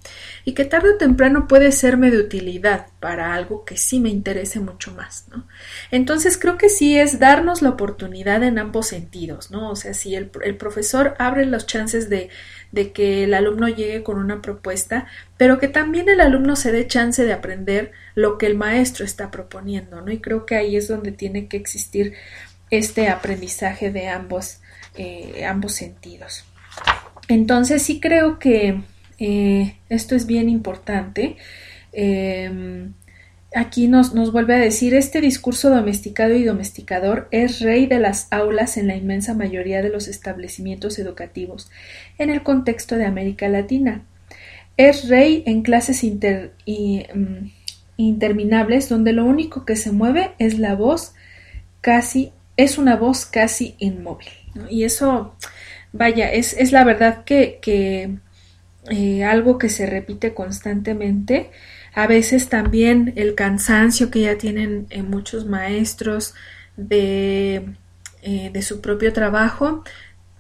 y 0.44 0.54
que 0.54 0.66
tarde 0.66 0.92
o 0.92 0.98
temprano 0.98 1.48
puede 1.48 1.72
serme 1.72 2.12
de 2.12 2.20
utilidad 2.20 2.88
para 3.00 3.34
algo 3.34 3.64
que 3.64 3.78
sí 3.78 4.00
me 4.00 4.10
interese 4.10 4.60
mucho 4.60 4.92
más, 4.92 5.26
¿no? 5.32 5.48
Entonces 5.90 6.38
creo 6.38 6.58
que 6.58 6.68
sí 6.68 6.98
es 6.98 7.20
darnos 7.20 7.62
la 7.62 7.70
oportunidad 7.70 8.44
en 8.44 8.60
ambos 8.60 8.88
sentidos, 8.88 9.52
¿no? 9.52 9.72
O 9.72 9.76
sea, 9.76 9.94
si 9.94 10.16
el, 10.16 10.30
profesor 10.30 11.16
abre 11.18 11.46
los 11.46 11.66
chances 11.66 12.10
de, 12.10 12.30
de 12.74 12.92
que 12.92 13.24
el 13.24 13.34
alumno 13.34 13.70
llegue 13.70 14.04
con 14.04 14.18
una 14.18 14.42
propuesta, 14.42 15.08
pero 15.38 15.60
que 15.60 15.70
también 15.70 16.10
el 16.10 16.20
alumno 16.20 16.58
se 16.58 16.74
dé 16.74 16.88
chance 16.88 17.24
de 17.24 17.32
aprender 17.32 17.94
lo 18.16 18.38
que 18.38 18.48
el 18.48 18.58
maestro 18.58 19.06
está 19.06 19.32
proponiendo, 19.32 20.02
¿no? 20.02 20.12
Y 20.12 20.20
creo 20.20 20.46
que 20.46 20.56
ahí 20.56 20.76
es 20.76 20.90
donde 20.90 21.14
tiene 21.14 21.48
que 21.48 21.56
existir 21.56 22.14
este 22.72 23.10
aprendizaje 23.10 23.92
de 23.92 24.08
ambos, 24.08 24.60
eh, 24.96 25.46
ambos 25.46 25.74
sentidos. 25.74 26.46
Entonces 27.28 27.82
sí 27.82 28.00
creo 28.00 28.40
que 28.40 28.82
eh, 29.20 29.76
esto 29.90 30.16
es 30.16 30.26
bien 30.26 30.50
importante. 30.50 31.38
Em, 31.92 32.94
aquí 33.56 33.88
nos, 33.88 34.14
nos, 34.14 34.32
vuelve 34.32 34.56
a 34.56 34.60
decir, 34.60 34.94
este 34.94 35.22
discurso 35.22 35.70
domesticado 35.70 36.34
y 36.36 36.44
domesticador 36.44 37.28
es 37.32 37.60
rey 37.62 37.88
de 37.88 38.00
las 38.00 38.28
aulas 38.32 38.78
en 38.78 38.88
la 38.88 38.96
inmensa 38.96 39.34
mayoría 39.34 39.82
de 39.82 39.90
los 39.90 40.08
establecimientos 40.08 41.00
educativos 41.00 41.70
en 42.18 42.30
el 42.30 42.44
contexto 42.44 42.96
de 42.96 43.06
América 43.06 43.48
Latina. 43.48 44.04
Es 44.78 45.10
rey 45.10 45.44
en 45.46 45.62
clases 45.62 46.04
mm, 46.04 47.48
interminables 47.98 48.88
donde 48.88 49.14
lo 49.14 49.26
único 49.26 49.66
que 49.66 49.76
se 49.76 49.92
mueve 49.92 50.32
es 50.40 50.58
la 50.58 50.76
voz 50.76 51.14
casi 51.82 52.32
es 52.60 52.78
una 52.78 52.98
voz 52.98 53.26
casi 53.26 53.76
inmóvil. 53.80 54.28
Y 54.70 54.84
eso, 54.84 55.34
vaya, 55.94 56.30
es, 56.30 56.52
es 56.52 56.74
la 56.74 56.84
verdad 56.84 57.24
que, 57.24 57.60
que 57.62 58.18
eh, 58.90 59.24
algo 59.24 59.58
que 59.58 59.70
se 59.70 59.86
repite 59.86 60.34
constantemente. 60.34 61.52
A 61.94 62.06
veces 62.06 62.50
también 62.50 63.14
el 63.16 63.34
cansancio 63.34 64.12
que 64.12 64.22
ya 64.22 64.38
tienen 64.38 64.88
eh, 64.90 65.04
muchos 65.04 65.46
maestros 65.46 66.34
de, 66.76 67.76
eh, 68.24 68.50
de, 68.52 68.62
su 68.62 68.82
propio 68.82 69.14
trabajo 69.14 69.86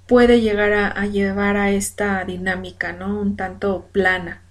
puede 0.05 0.41
llegar 0.41 0.73
a, 0.73 0.87
a, 0.87 1.05
llevar 1.05 1.55
a 1.55 1.71
esta 1.71 2.25
dinámica, 2.25 2.91
¿no? 2.91 3.17
Un 3.21 3.37
tanto 3.37 3.87
plana. 3.93 4.41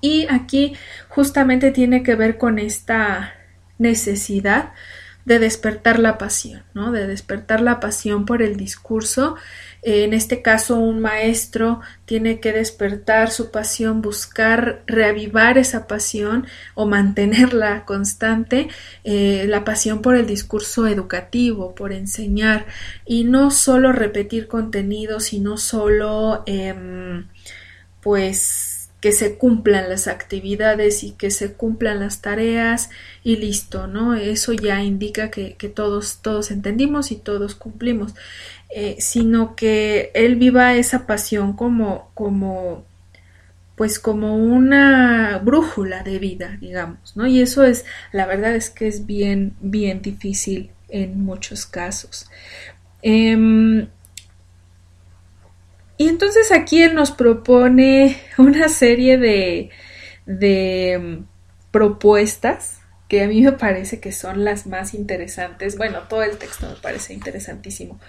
Y 0.00 0.28
aquí 0.30 0.76
justamente 1.08 1.72
tiene 1.72 2.04
que 2.04 2.14
ver 2.14 2.38
con 2.38 2.60
esta 2.60 3.34
necesidad 3.78 4.72
de 5.24 5.38
despertar 5.38 5.98
la 5.98 6.18
pasión, 6.18 6.62
¿no? 6.74 6.92
De 6.92 7.06
despertar 7.06 7.60
la 7.60 7.80
pasión 7.80 8.26
por 8.26 8.42
el 8.42 8.56
discurso. 8.56 9.36
En 9.82 10.14
este 10.14 10.42
caso, 10.42 10.78
un 10.78 11.00
maestro 11.00 11.80
tiene 12.04 12.40
que 12.40 12.52
despertar 12.52 13.30
su 13.30 13.50
pasión, 13.50 14.02
buscar 14.02 14.82
reavivar 14.86 15.58
esa 15.58 15.86
pasión 15.86 16.46
o 16.74 16.86
mantenerla 16.86 17.84
constante, 17.84 18.68
eh, 19.04 19.46
la 19.48 19.64
pasión 19.64 20.02
por 20.02 20.16
el 20.16 20.26
discurso 20.26 20.86
educativo, 20.86 21.74
por 21.74 21.92
enseñar, 21.92 22.66
y 23.04 23.24
no 23.24 23.50
solo 23.50 23.92
repetir 23.92 24.46
contenidos, 24.48 25.24
sino 25.24 25.56
solo, 25.56 26.42
eh, 26.46 27.24
pues, 28.00 28.71
que 29.02 29.10
se 29.10 29.34
cumplan 29.34 29.88
las 29.88 30.06
actividades 30.06 31.02
y 31.02 31.10
que 31.10 31.32
se 31.32 31.54
cumplan 31.54 31.98
las 31.98 32.22
tareas 32.22 32.88
y 33.24 33.36
listo, 33.36 33.88
¿no? 33.88 34.14
Eso 34.14 34.52
ya 34.52 34.80
indica 34.84 35.28
que, 35.28 35.56
todos, 35.74 36.20
todos 36.22 36.52
entendimos 36.52 37.10
y 37.10 37.16
todos 37.16 37.56
cumplimos, 37.56 38.14
eh, 38.70 38.94
sino 39.00 39.56
que 39.56 40.12
él 40.14 40.36
viva 40.36 40.76
esa 40.76 41.04
pasión 41.04 41.54
como, 41.54 42.12
como, 42.14 42.84
pues 43.74 43.98
como 43.98 44.36
una 44.36 45.38
brújula 45.38 46.04
de 46.04 46.20
vida, 46.20 46.56
digamos, 46.60 47.16
¿no? 47.16 47.26
Y 47.26 47.40
eso 47.40 47.64
es, 47.64 47.84
la 48.12 48.26
verdad 48.26 48.54
es 48.54 48.70
que 48.70 48.86
es 48.86 49.04
bien, 49.04 49.56
bien 49.60 50.00
difícil 50.00 50.70
en 50.88 51.24
muchos 51.24 51.66
casos. 51.66 52.28
Em, 53.02 53.88
y 56.02 56.08
entonces 56.08 56.50
aquí 56.50 56.82
él 56.82 56.96
nos 56.96 57.12
propone 57.12 58.16
una 58.38 58.68
serie 58.68 59.18
de, 59.18 59.70
de 60.26 60.98
mm, 61.00 61.24
propuestas 61.70 62.80
que 63.06 63.22
a 63.22 63.28
mí 63.28 63.40
me 63.42 63.52
parece 63.52 64.00
que 64.00 64.10
son 64.10 64.42
las 64.42 64.66
más 64.66 64.94
interesantes. 64.94 65.76
Bueno, 65.76 66.00
todo 66.08 66.24
el 66.24 66.38
texto 66.38 66.68
me 66.68 66.74
parece 66.74 67.14
interesantísimo, 67.14 68.00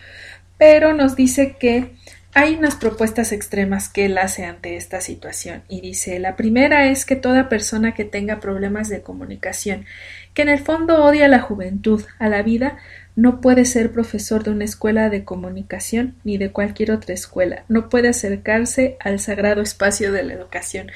pero 0.57 0.93
nos 0.93 1.15
dice 1.15 1.55
que 1.59 1.91
hay 2.33 2.55
unas 2.55 2.75
propuestas 2.75 3.31
extremas 3.31 3.89
que 3.89 4.05
él 4.05 4.17
hace 4.17 4.43
ante 4.45 4.75
esta 4.75 5.00
situación 5.00 5.62
y 5.69 5.81
dice, 5.81 6.17
la 6.17 6.35
primera 6.35 6.88
es 6.89 7.05
que 7.05 7.15
toda 7.15 7.47
persona 7.47 7.93
que 7.93 8.05
tenga 8.05 8.39
problemas 8.39 8.89
de 8.89 9.03
comunicación, 9.03 9.85
que 10.33 10.41
en 10.41 10.50
el 10.50 10.59
fondo 10.59 11.03
odia 11.03 11.25
a 11.25 11.29
la 11.29 11.41
juventud, 11.41 12.03
a 12.17 12.29
la 12.29 12.41
vida, 12.41 12.79
no 13.15 13.41
puede 13.41 13.65
ser 13.65 13.91
profesor 13.91 14.43
de 14.43 14.51
una 14.51 14.65
escuela 14.65 15.10
de 15.10 15.24
comunicación 15.24 16.15
ni 16.24 16.38
de 16.38 16.51
cualquier 16.51 16.91
otra 16.91 17.13
escuela. 17.13 17.63
No 17.67 17.89
puede 17.89 18.10
acercarse 18.10 18.98
al 19.00 19.20
sagrado 19.20 19.62
espacio 19.62 20.12
de 20.12 20.24
la 20.24 20.34
educación. 20.34 20.91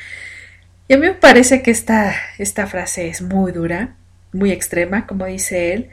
Y 0.88 0.94
a 0.94 0.98
mí 0.98 1.06
me 1.06 1.14
parece 1.14 1.62
que 1.62 1.72
esta, 1.72 2.16
esta 2.40 2.66
frase 2.66 3.10
es 3.10 3.22
muy 3.22 3.52
dura, 3.52 3.96
muy 4.34 4.52
extrema, 4.52 5.06
como 5.06 5.26
dice 5.26 5.74
él, 5.74 5.90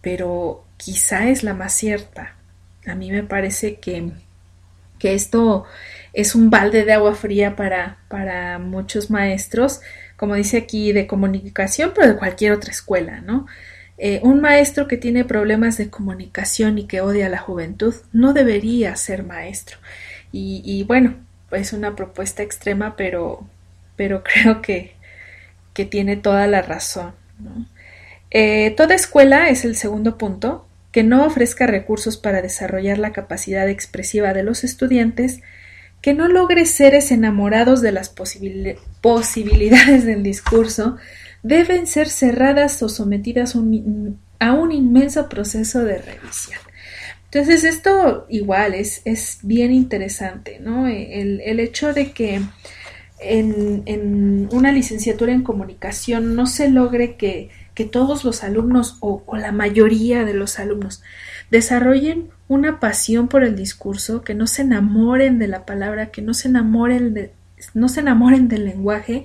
pero 0.00 0.64
quizá 0.76 1.28
es 1.28 1.44
la 1.44 1.54
más 1.54 1.74
cierta. 1.74 2.34
A 2.86 2.94
mí 2.94 3.12
me 3.12 3.22
parece 3.22 3.76
que, 3.76 4.10
que 4.98 5.14
esto 5.14 5.64
es 6.12 6.34
un 6.34 6.50
balde 6.50 6.84
de 6.84 6.92
agua 6.92 7.14
fría 7.14 7.54
para, 7.54 7.98
para 8.08 8.58
muchos 8.58 9.10
maestros, 9.10 9.80
como 10.16 10.34
dice 10.34 10.56
aquí, 10.56 10.92
de 10.92 11.06
comunicación, 11.06 11.92
pero 11.94 12.08
de 12.08 12.16
cualquier 12.16 12.52
otra 12.52 12.72
escuela, 12.72 13.20
¿no? 13.20 13.46
Eh, 14.04 14.18
un 14.24 14.40
maestro 14.40 14.88
que 14.88 14.96
tiene 14.96 15.24
problemas 15.24 15.78
de 15.78 15.88
comunicación 15.88 16.76
y 16.76 16.88
que 16.88 17.00
odia 17.00 17.26
a 17.26 17.28
la 17.28 17.38
juventud 17.38 17.94
no 18.12 18.32
debería 18.32 18.96
ser 18.96 19.22
maestro. 19.22 19.78
Y, 20.32 20.82
bueno, 20.88 21.14
es 21.52 21.72
una 21.72 21.94
propuesta 21.94 22.42
extrema, 22.42 22.96
pero, 22.96 23.46
pero 23.94 24.24
creo 24.24 24.60
que, 24.60 24.96
que 25.72 25.84
tiene 25.84 26.16
toda 26.16 26.48
la 26.48 26.62
razón. 26.62 27.14
Eh, 28.32 28.74
toda 28.76 28.96
escuela 28.96 29.50
es 29.50 29.64
el 29.64 29.76
segundo 29.76 30.18
punto. 30.18 30.66
que 30.90 31.04
no 31.04 31.24
ofrezca 31.24 31.68
recursos 31.68 32.16
para 32.16 32.42
desarrollar 32.42 32.98
la 32.98 33.12
capacidad 33.12 33.68
expresiva 33.68 34.34
de 34.34 34.42
los 34.42 34.64
estudiantes, 34.64 35.42
que 36.00 36.12
no 36.12 36.26
logre 36.26 36.66
seres 36.66 37.12
enamorados 37.12 37.80
de 37.80 37.92
las 37.92 38.08
posibilidades 39.00 40.04
del 40.04 40.24
discurso, 40.24 40.98
deben 41.42 41.86
ser 41.86 42.08
cerradas 42.08 42.82
o 42.82 42.88
sometidas 42.88 43.54
a 43.54 44.52
un 44.52 44.72
inmenso 44.72 45.28
proceso 45.28 45.84
de 45.84 45.98
revisión. 45.98 46.60
Entonces 47.24 47.64
esto 47.64 48.26
igual 48.28 48.74
es, 48.74 49.00
es 49.06 49.38
bien 49.42 49.72
interesante, 49.72 50.60
¿no? 50.60 50.86
El, 50.86 51.40
el 51.40 51.60
hecho 51.60 51.94
de 51.94 52.12
que 52.12 52.42
en, 53.20 53.82
en, 53.86 54.48
una 54.52 54.72
licenciatura 54.72 55.32
en 55.32 55.42
comunicación 55.42 56.34
no 56.34 56.46
se 56.46 56.68
logre 56.68 57.16
que, 57.16 57.48
que 57.74 57.84
todos 57.84 58.24
los 58.24 58.42
alumnos 58.44 58.98
o, 59.00 59.22
o, 59.24 59.36
la 59.36 59.52
mayoría 59.52 60.24
de 60.24 60.34
los 60.34 60.58
alumnos 60.58 61.02
desarrollen 61.50 62.28
una 62.48 62.80
pasión 62.80 63.28
por 63.28 63.44
el 63.44 63.56
discurso, 63.56 64.22
que 64.22 64.34
no 64.34 64.46
se 64.46 64.62
enamoren 64.62 65.38
de 65.38 65.48
la 65.48 65.64
palabra, 65.64 66.10
que 66.10 66.20
no 66.20 66.34
se 66.34 66.48
enamoren, 66.48 67.14
de, 67.14 67.32
no 67.72 67.88
se 67.88 68.00
enamoren 68.00 68.48
del 68.48 68.64
lenguaje, 68.64 69.24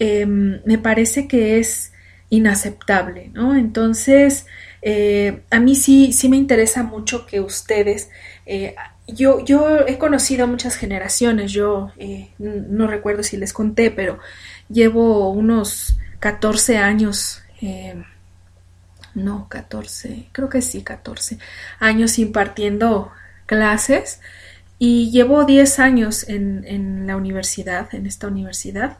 eh, 0.00 0.26
me 0.26 0.78
parece 0.78 1.28
que 1.28 1.60
es 1.60 1.92
inaceptable, 2.30 3.30
¿no? 3.34 3.54
Entonces, 3.54 4.46
eh, 4.82 5.42
a 5.50 5.60
mí 5.60 5.74
sí, 5.74 6.12
sí 6.12 6.28
me 6.28 6.36
interesa 6.36 6.82
mucho 6.82 7.26
que 7.26 7.40
ustedes, 7.40 8.08
eh, 8.46 8.74
yo, 9.06 9.44
yo 9.44 9.86
he 9.86 9.98
conocido 9.98 10.46
muchas 10.46 10.76
generaciones, 10.76 11.52
yo 11.52 11.92
eh, 11.98 12.30
no 12.38 12.86
recuerdo 12.86 13.22
si 13.22 13.36
les 13.36 13.52
conté, 13.52 13.90
pero 13.90 14.18
llevo 14.68 15.30
unos 15.30 15.98
14 16.20 16.78
años, 16.78 17.42
no, 19.14 19.48
14, 19.48 20.28
creo 20.32 20.48
que 20.48 20.62
sí, 20.62 20.82
14 20.82 21.38
años 21.78 22.18
impartiendo 22.18 23.10
clases 23.46 24.20
y 24.78 25.10
llevo 25.10 25.44
10 25.44 25.78
años 25.80 26.26
en, 26.28 26.64
en 26.66 27.06
la 27.06 27.16
universidad, 27.16 27.92
en 27.94 28.06
esta 28.06 28.28
universidad, 28.28 28.96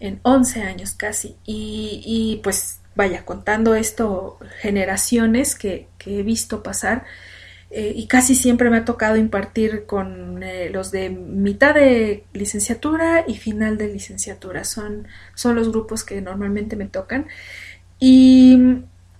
en 0.00 0.20
11 0.22 0.62
años 0.62 0.92
casi, 0.92 1.36
y, 1.44 2.02
y 2.04 2.40
pues 2.42 2.80
vaya, 2.94 3.24
contando 3.24 3.74
esto, 3.74 4.38
generaciones 4.60 5.54
que, 5.54 5.88
que 5.98 6.20
he 6.20 6.22
visto 6.22 6.62
pasar 6.62 7.04
eh, 7.70 7.92
y 7.94 8.06
casi 8.06 8.34
siempre 8.34 8.70
me 8.70 8.78
ha 8.78 8.84
tocado 8.84 9.16
impartir 9.16 9.84
con 9.84 10.42
eh, 10.42 10.70
los 10.70 10.90
de 10.90 11.10
mitad 11.10 11.74
de 11.74 12.24
licenciatura 12.32 13.24
y 13.26 13.36
final 13.36 13.76
de 13.76 13.88
licenciatura. 13.88 14.64
Son, 14.64 15.06
son 15.34 15.56
los 15.56 15.70
grupos 15.70 16.04
que 16.04 16.20
normalmente 16.22 16.76
me 16.76 16.86
tocan. 16.86 17.26
Y 18.00 18.58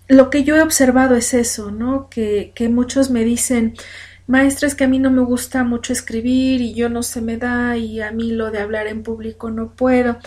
lo 0.08 0.30
que 0.30 0.44
yo 0.44 0.56
he 0.56 0.62
observado 0.62 1.14
es 1.16 1.34
eso, 1.34 1.70
¿no? 1.70 2.08
Que, 2.10 2.52
que 2.54 2.68
muchos 2.68 3.10
me 3.10 3.24
dicen, 3.24 3.74
maestra, 4.26 4.68
es 4.68 4.74
que 4.74 4.84
a 4.84 4.88
mí 4.88 4.98
no 4.98 5.10
me 5.10 5.22
gusta 5.22 5.64
mucho 5.64 5.92
escribir 5.92 6.60
y 6.62 6.74
yo 6.74 6.88
no 6.88 7.02
se 7.02 7.20
me 7.20 7.36
da 7.36 7.76
y 7.76 8.00
a 8.00 8.12
mí 8.12 8.32
lo 8.32 8.50
de 8.50 8.60
hablar 8.60 8.86
en 8.86 9.02
público 9.02 9.50
no 9.50 9.72
puedo. 9.72 10.18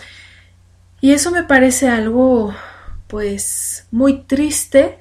Y 1.02 1.12
eso 1.12 1.32
me 1.32 1.42
parece 1.42 1.88
algo 1.88 2.54
pues 3.08 3.88
muy 3.90 4.22
triste, 4.22 4.98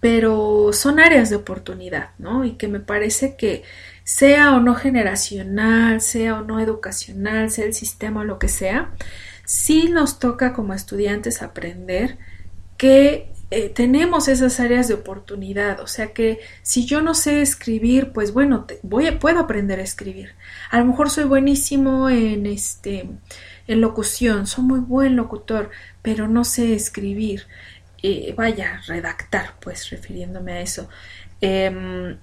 pero 0.00 0.72
son 0.72 0.98
áreas 0.98 1.30
de 1.30 1.36
oportunidad, 1.36 2.10
¿no? 2.18 2.44
Y 2.44 2.56
que 2.56 2.66
me 2.66 2.80
parece 2.80 3.36
que 3.36 3.62
sea 4.02 4.56
o 4.56 4.60
no 4.60 4.74
generacional, 4.74 6.00
sea 6.00 6.40
o 6.40 6.42
no 6.42 6.58
educacional, 6.58 7.50
sea 7.50 7.64
el 7.64 7.74
sistema 7.74 8.22
o 8.22 8.24
lo 8.24 8.40
que 8.40 8.48
sea, 8.48 8.90
sí 9.44 9.88
nos 9.88 10.18
toca 10.18 10.52
como 10.52 10.74
estudiantes 10.74 11.42
aprender 11.42 12.18
que 12.76 13.30
eh, 13.52 13.68
tenemos 13.68 14.26
esas 14.26 14.58
áreas 14.58 14.88
de 14.88 14.94
oportunidad, 14.94 15.78
o 15.78 15.86
sea 15.86 16.12
que 16.12 16.40
si 16.62 16.86
yo 16.86 17.02
no 17.02 17.14
sé 17.14 17.40
escribir, 17.40 18.10
pues 18.12 18.32
bueno, 18.32 18.66
voy 18.82 19.08
puedo 19.12 19.38
aprender 19.38 19.78
a 19.78 19.84
escribir. 19.84 20.30
A 20.70 20.80
lo 20.80 20.86
mejor 20.86 21.08
soy 21.08 21.24
buenísimo 21.24 22.10
en 22.10 22.46
este 22.46 23.08
en 23.66 23.80
locución, 23.80 24.46
soy 24.46 24.64
muy 24.64 24.80
buen 24.80 25.16
locutor, 25.16 25.70
pero 26.02 26.28
no 26.28 26.44
sé 26.44 26.74
escribir. 26.74 27.46
Eh, 28.02 28.34
vaya, 28.36 28.80
redactar, 28.86 29.54
pues 29.60 29.90
refiriéndome 29.90 30.52
a 30.52 30.60
eso. 30.60 30.88
Em, 31.40 32.18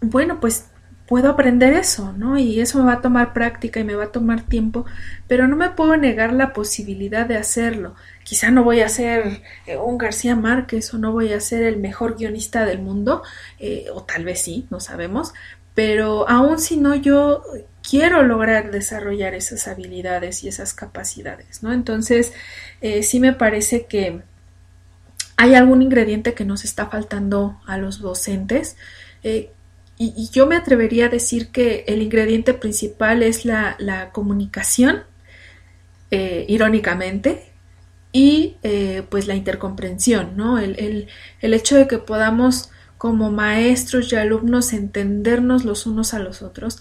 bueno, 0.00 0.40
pues 0.40 0.66
puedo 1.06 1.28
aprender 1.28 1.74
eso, 1.74 2.12
¿no? 2.12 2.38
Y 2.38 2.60
eso 2.60 2.78
me 2.78 2.86
va 2.86 2.94
a 2.94 3.00
tomar 3.02 3.32
práctica 3.32 3.80
y 3.80 3.84
me 3.84 3.94
va 3.94 4.04
a 4.04 4.12
tomar 4.12 4.42
tiempo, 4.42 4.86
pero 5.28 5.46
no 5.46 5.56
me 5.56 5.70
puedo 5.70 5.96
negar 5.96 6.32
la 6.32 6.52
posibilidad 6.52 7.26
de 7.26 7.36
hacerlo. 7.36 7.94
Quizá 8.24 8.50
no 8.50 8.64
voy 8.64 8.80
a 8.80 8.88
ser 8.88 9.42
eh, 9.66 9.76
un 9.76 9.98
García 9.98 10.36
Márquez 10.36 10.94
o 10.94 10.98
no 10.98 11.12
voy 11.12 11.32
a 11.32 11.40
ser 11.40 11.64
el 11.64 11.76
mejor 11.76 12.16
guionista 12.16 12.64
del 12.64 12.80
mundo, 12.80 13.22
eh, 13.58 13.86
o 13.92 14.04
tal 14.04 14.24
vez 14.24 14.40
sí, 14.40 14.66
no 14.70 14.80
sabemos, 14.80 15.34
pero 15.74 16.28
aún 16.28 16.58
si 16.58 16.76
no, 16.76 16.94
yo 16.94 17.42
quiero 17.82 18.22
lograr 18.22 18.70
desarrollar 18.70 19.34
esas 19.34 19.66
habilidades 19.68 20.44
y 20.44 20.48
esas 20.48 20.74
capacidades, 20.74 21.62
¿no? 21.62 21.72
Entonces, 21.72 22.32
eh, 22.80 23.02
sí 23.02 23.20
me 23.20 23.32
parece 23.32 23.86
que 23.86 24.20
hay 25.36 25.54
algún 25.54 25.82
ingrediente 25.82 26.34
que 26.34 26.44
nos 26.44 26.64
está 26.64 26.86
faltando 26.86 27.60
a 27.66 27.78
los 27.78 28.00
docentes. 28.00 28.76
Eh, 29.22 29.50
y, 29.98 30.30
yo 30.32 30.46
me 30.46 30.56
atrevería 30.56 31.06
a 31.06 31.08
decir 31.08 31.48
que 31.48 31.84
el 31.86 32.02
ingrediente 32.02 32.54
principal 32.54 33.22
es 33.22 33.44
la, 33.44 34.10
comunicación, 34.12 35.04
eh, 36.10 36.44
irónicamente, 36.48 37.50
y 38.12 38.56
pues 39.08 39.26
la 39.26 39.34
intercomprensión, 39.34 40.36
¿no? 40.36 40.58
el, 40.58 41.08
el 41.40 41.54
hecho 41.54 41.76
de 41.76 41.88
que 41.88 41.96
podamos 41.96 42.70
como 43.02 43.32
maestros 43.32 44.12
y 44.12 44.14
alumnos 44.14 44.72
entendernos 44.72 45.64
los 45.64 45.86
unos 45.86 46.14
a 46.14 46.20
los 46.20 46.40
otros 46.40 46.80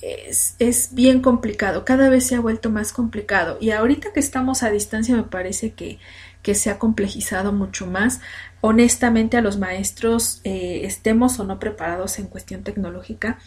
es, 0.00 0.90
bien 0.92 1.20
complicado, 1.20 1.84
cada 1.84 2.08
vez 2.08 2.28
se 2.28 2.36
ha 2.36 2.40
vuelto 2.40 2.70
más 2.70 2.92
complicado 2.92 3.58
y 3.60 3.72
ahorita 3.72 4.12
que 4.12 4.20
estamos 4.20 4.62
a 4.62 4.70
distancia 4.70 5.16
me 5.16 5.24
parece 5.24 5.72
que, 5.72 5.98
que 6.42 6.54
se 6.54 6.70
ha 6.70 6.78
complejizado 6.78 7.50
mucho 7.52 7.88
más. 7.88 8.20
Honestamente 8.60 9.36
a 9.36 9.40
los 9.40 9.58
maestros 9.58 10.40
eh, 10.44 10.82
estemos 10.84 11.40
o 11.40 11.44
no 11.44 11.58
preparados 11.58 12.20
en 12.20 12.28
cuestión 12.28 12.62
tecnológica, 12.62 13.40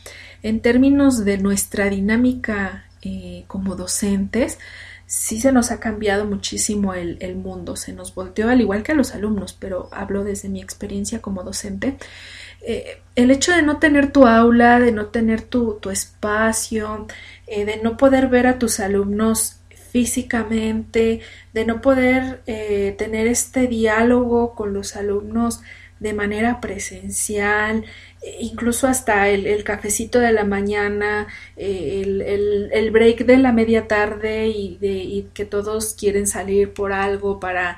en 0.44 0.60
términos 0.60 1.24
de 1.24 1.38
nuestra 1.38 1.90
dinámica 1.90 2.90
eh, 3.04 3.46
como 3.48 3.78
docentes, 3.78 4.60
sí 5.12 5.42
se 5.42 5.52
nos 5.52 5.72
ha 5.72 5.82
cambiado 5.82 6.24
muchísimo 6.24 6.94
el, 6.94 7.18
el, 7.20 7.36
mundo, 7.36 7.76
se 7.76 7.92
nos 7.92 8.16
volteó 8.16 8.48
al 8.48 8.62
igual 8.62 8.82
que 8.82 8.94
a 8.94 8.96
los 8.96 9.14
alumnos, 9.14 9.52
pero 9.52 9.90
hablo 9.92 10.24
desde 10.24 10.48
mi 10.48 10.62
experiencia 10.62 11.22
como 11.22 11.44
docente. 11.44 11.98
Eh, 12.62 13.02
el 13.18 13.30
hecho 13.30 13.52
de 13.52 13.62
no 13.62 13.78
tener 13.78 14.14
tu 14.14 14.26
aula, 14.26 14.80
de 14.80 14.94
no 14.94 15.08
tener 15.08 15.42
tu, 15.42 15.74
tu 15.82 15.90
espacio, 15.90 17.08
eh, 17.46 17.66
de 17.66 17.82
no 17.84 17.98
poder 17.98 18.30
ver 18.30 18.48
a 18.48 18.58
tus 18.58 18.80
alumnos 18.80 19.60
físicamente, 19.92 21.20
de 21.54 21.66
no 21.66 21.82
poder 21.82 22.42
eh, 22.48 22.96
tener 22.98 23.28
este 23.28 23.68
diálogo 23.68 24.56
con 24.56 24.72
los 24.72 24.96
alumnos 24.96 25.60
de 26.02 26.14
manera 26.14 26.60
presencial, 26.60 27.86
incluso 28.40 28.88
hasta 28.88 29.30
el, 29.30 29.64
cafecito 29.64 30.20
de 30.20 30.32
la 30.32 30.44
mañana, 30.44 31.28
eh, 31.56 32.02
el, 32.74 32.92
break 32.92 33.26
de 33.26 33.38
la 33.38 33.52
media 33.52 33.88
tarde 33.88 34.48
y, 34.48 34.78
de, 34.78 35.28
que 35.34 35.46
todos 35.46 35.94
quieren 35.94 36.26
salir 36.26 36.74
por 36.74 36.92
algo 36.92 37.40
para, 37.40 37.78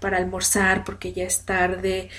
para 0.00 0.18
almorzar 0.18 0.84
porque 0.84 1.12
ya 1.12 1.24
es 1.24 1.44
tarde. 1.44 2.10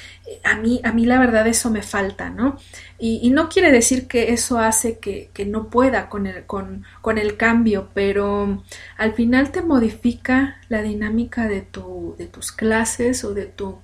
A 0.43 0.57
mí, 0.57 0.81
a 0.83 0.91
mí 0.91 1.05
la 1.05 1.19
verdad 1.19 1.47
eso 1.47 1.69
me 1.69 1.81
falta, 1.81 2.29
¿no? 2.29 2.57
Y, 2.97 3.29
no 3.29 3.49
quiere 3.49 3.71
decir 3.71 4.07
que 4.07 4.31
eso 4.31 4.59
hace 4.59 4.99
que, 4.99 5.29
que 5.33 5.45
no 5.45 5.69
pueda 5.69 6.07
con 6.09 6.27
el, 6.27 6.45
con, 6.45 6.85
con 7.01 7.17
el 7.17 7.35
cambio, 7.35 7.89
pero 7.93 8.63
al 8.97 9.13
final 9.13 9.51
te 9.51 9.61
modifica 9.61 10.61
la 10.69 10.81
dinámica 10.81 11.47
de, 11.47 11.61
tu, 11.61 12.15
de 12.17 12.27
tus 12.27 12.53
clases 12.53 13.23
o 13.25 13.33
de 13.33 13.45
tu 13.45 13.79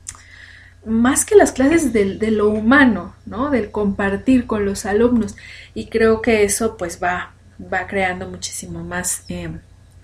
más 0.85 1.25
que 1.25 1.35
las 1.35 1.51
clases 1.51 1.93
de, 1.93 2.31
lo 2.31 2.49
humano, 2.49 3.15
¿no? 3.25 3.49
Del 3.49 3.71
compartir 3.71 4.47
con 4.47 4.65
los 4.65 4.85
alumnos. 4.85 5.35
Y 5.73 5.87
creo 5.87 6.21
que 6.21 6.43
eso 6.43 6.77
pues 6.77 6.99
va, 7.01 7.33
va 7.71 7.87
creando 7.87 8.27
muchísimo 8.27 8.83
más 8.83 9.23
eh, 9.29 9.49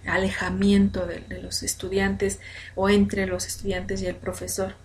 alejamiento 0.06 1.06
de, 1.06 1.24
los 1.42 1.64
estudiantes 1.64 2.40
o 2.76 2.90
entre 2.90 3.26
los 3.26 3.48
estudiantes 3.48 4.02
y 4.02 4.06
el 4.06 4.16
profesor. 4.16 4.76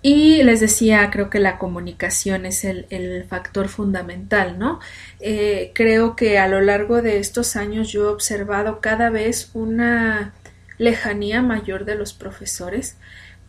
Y 0.00 0.42
les 0.44 0.60
decía, 0.60 1.10
creo 1.10 1.28
que 1.28 1.40
la 1.40 1.58
comunicación 1.58 2.46
es 2.46 2.64
el, 2.64 3.24
factor 3.28 3.68
fundamental, 3.68 4.58
¿no? 4.58 4.78
Eh, 5.18 5.72
creo 5.74 6.14
que 6.14 6.38
a 6.38 6.46
lo 6.46 6.60
largo 6.60 7.02
de 7.02 7.18
estos 7.18 7.56
años 7.56 7.88
yo 7.90 8.04
he 8.04 8.12
observado 8.12 8.80
cada 8.80 9.10
vez 9.10 9.50
una 9.54 10.34
lejanía 10.78 11.42
mayor 11.42 11.84
de 11.84 11.96
los 11.96 12.12
profesores 12.12 12.96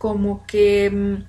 como 0.00 0.46
que 0.46 0.90
mm, 0.90 1.24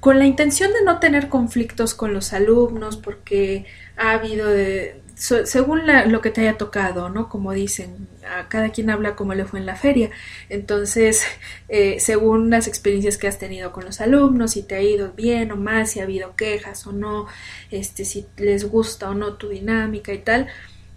con 0.00 0.18
la 0.18 0.24
intención 0.24 0.72
de 0.72 0.82
no 0.82 0.98
tener 0.98 1.28
conflictos 1.28 1.94
con 1.94 2.14
los 2.14 2.32
alumnos, 2.32 2.96
porque 2.96 3.66
ha 3.98 4.12
habido 4.12 4.48
de, 4.48 5.02
según 5.14 5.82
lo 6.06 6.20
que 6.22 6.30
te 6.30 6.40
haya 6.40 6.56
tocado, 6.56 7.10
¿no? 7.10 7.28
Como 7.28 7.52
dicen, 7.52 8.08
a 8.26 8.48
cada 8.48 8.70
quien 8.70 8.88
habla 8.88 9.14
como 9.14 9.34
le 9.34 9.44
fue 9.44 9.60
en 9.60 9.66
la 9.66 9.76
feria. 9.76 10.10
Entonces, 10.48 11.22
eh, 11.68 12.00
según 12.00 12.48
las 12.48 12.66
experiencias 12.66 13.18
que 13.18 13.28
has 13.28 13.38
tenido 13.38 13.72
con 13.72 13.84
los 13.84 14.00
alumnos, 14.00 14.52
si 14.52 14.62
te 14.62 14.76
ha 14.76 14.82
ido 14.82 15.12
bien 15.12 15.52
o 15.52 15.56
mal, 15.56 15.86
si 15.86 16.00
ha 16.00 16.04
habido 16.04 16.34
quejas 16.36 16.86
o 16.86 16.92
no, 16.92 17.26
este, 17.70 18.06
si 18.06 18.26
les 18.38 18.64
gusta 18.64 19.10
o 19.10 19.14
no 19.14 19.34
tu 19.34 19.50
dinámica 19.50 20.14
y 20.14 20.18
tal, 20.18 20.48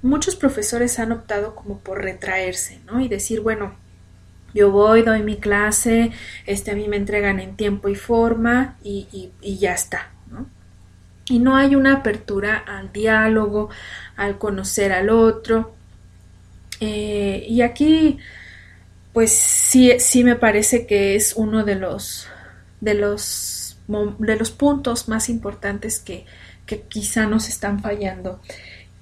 muchos 0.02 0.38
profesores 0.38 0.98
han 0.98 1.12
optado 1.12 1.56
como 1.56 1.80
por 1.80 2.02
retraerse, 2.02 2.80
¿no? 2.86 3.02
Y 3.02 3.10
decir, 3.10 3.42
bueno, 3.42 3.76
yo 4.54 4.72
voy, 4.72 5.04
doy 5.04 5.24
mi 5.24 5.38
clase, 5.38 6.12
este, 6.46 6.72
a 6.72 6.76
mí 6.76 6.88
me 6.88 6.98
entregan 6.98 7.40
en 7.40 7.56
tiempo 7.56 7.90
y 7.90 7.96
forma 7.96 8.78
y, 8.84 9.32
ya 9.42 9.74
está. 9.74 10.12
Y 11.30 11.40
no 11.40 11.58
hay 11.58 11.76
una 11.76 11.98
apertura 11.98 12.58
al 12.58 12.92
diálogo, 12.94 13.70
al 14.16 14.38
conocer 14.38 14.94
al 14.94 15.10
otro. 15.10 15.76
Eh, 16.80 17.46
y 17.50 17.62
aquí, 17.62 18.18
pues 19.14 19.32
sí, 19.32 19.92
sí 20.00 20.24
me 20.24 20.36
parece 20.36 20.88
que 20.88 21.16
es 21.16 21.34
uno 21.36 21.66
de 21.66 21.76
los, 21.76 22.28
de 22.80 22.94
los, 22.94 23.78
de 24.20 24.36
los 24.38 24.52
puntos 24.52 25.10
más 25.10 25.28
importantes 25.28 26.00
que, 26.00 26.26
que 26.66 26.82
quizá 26.82 27.26
nos 27.26 27.50
están 27.50 27.82
fallando. 27.82 28.40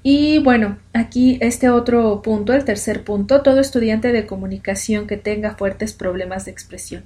Y 0.08 0.38
bueno, 0.38 0.78
aquí 0.94 1.40
este 1.42 1.72
otro 1.72 2.22
punto, 2.22 2.54
el 2.54 2.64
tercer 2.64 3.04
punto, 3.04 3.42
todo 3.42 3.60
estudiante 3.60 4.12
de 4.12 4.28
comunicación 4.28 5.08
que 5.08 5.18
tenga 5.18 5.56
fuertes 5.56 5.94
problemas 5.94 6.46
de 6.46 6.52
expresión 6.52 7.06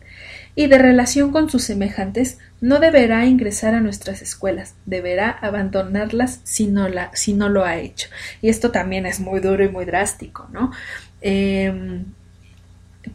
y 0.53 0.67
de 0.67 0.79
relación 0.79 1.31
con 1.31 1.49
sus 1.49 1.63
semejantes 1.63 2.39
no 2.59 2.81
deberá 2.81 3.25
ingresar 3.25 3.73
a 3.73 3.79
nuestras 3.79 4.21
escuelas, 4.21 4.75
deberá 4.85 5.29
abandonarlas 5.29 6.41
si 6.43 6.67
no, 6.67 6.89
la, 6.89 7.09
si 7.15 7.31
no 7.31 7.47
lo 7.47 7.63
ha 7.63 7.77
hecho. 7.77 8.09
Y 8.41 8.49
esto 8.49 8.69
también 8.69 9.05
es 9.05 9.21
muy 9.21 9.39
duro 9.39 9.63
y 9.63 9.69
muy 9.69 9.85
drástico, 9.85 10.49
¿no? 10.51 10.73
Em, 11.21 12.03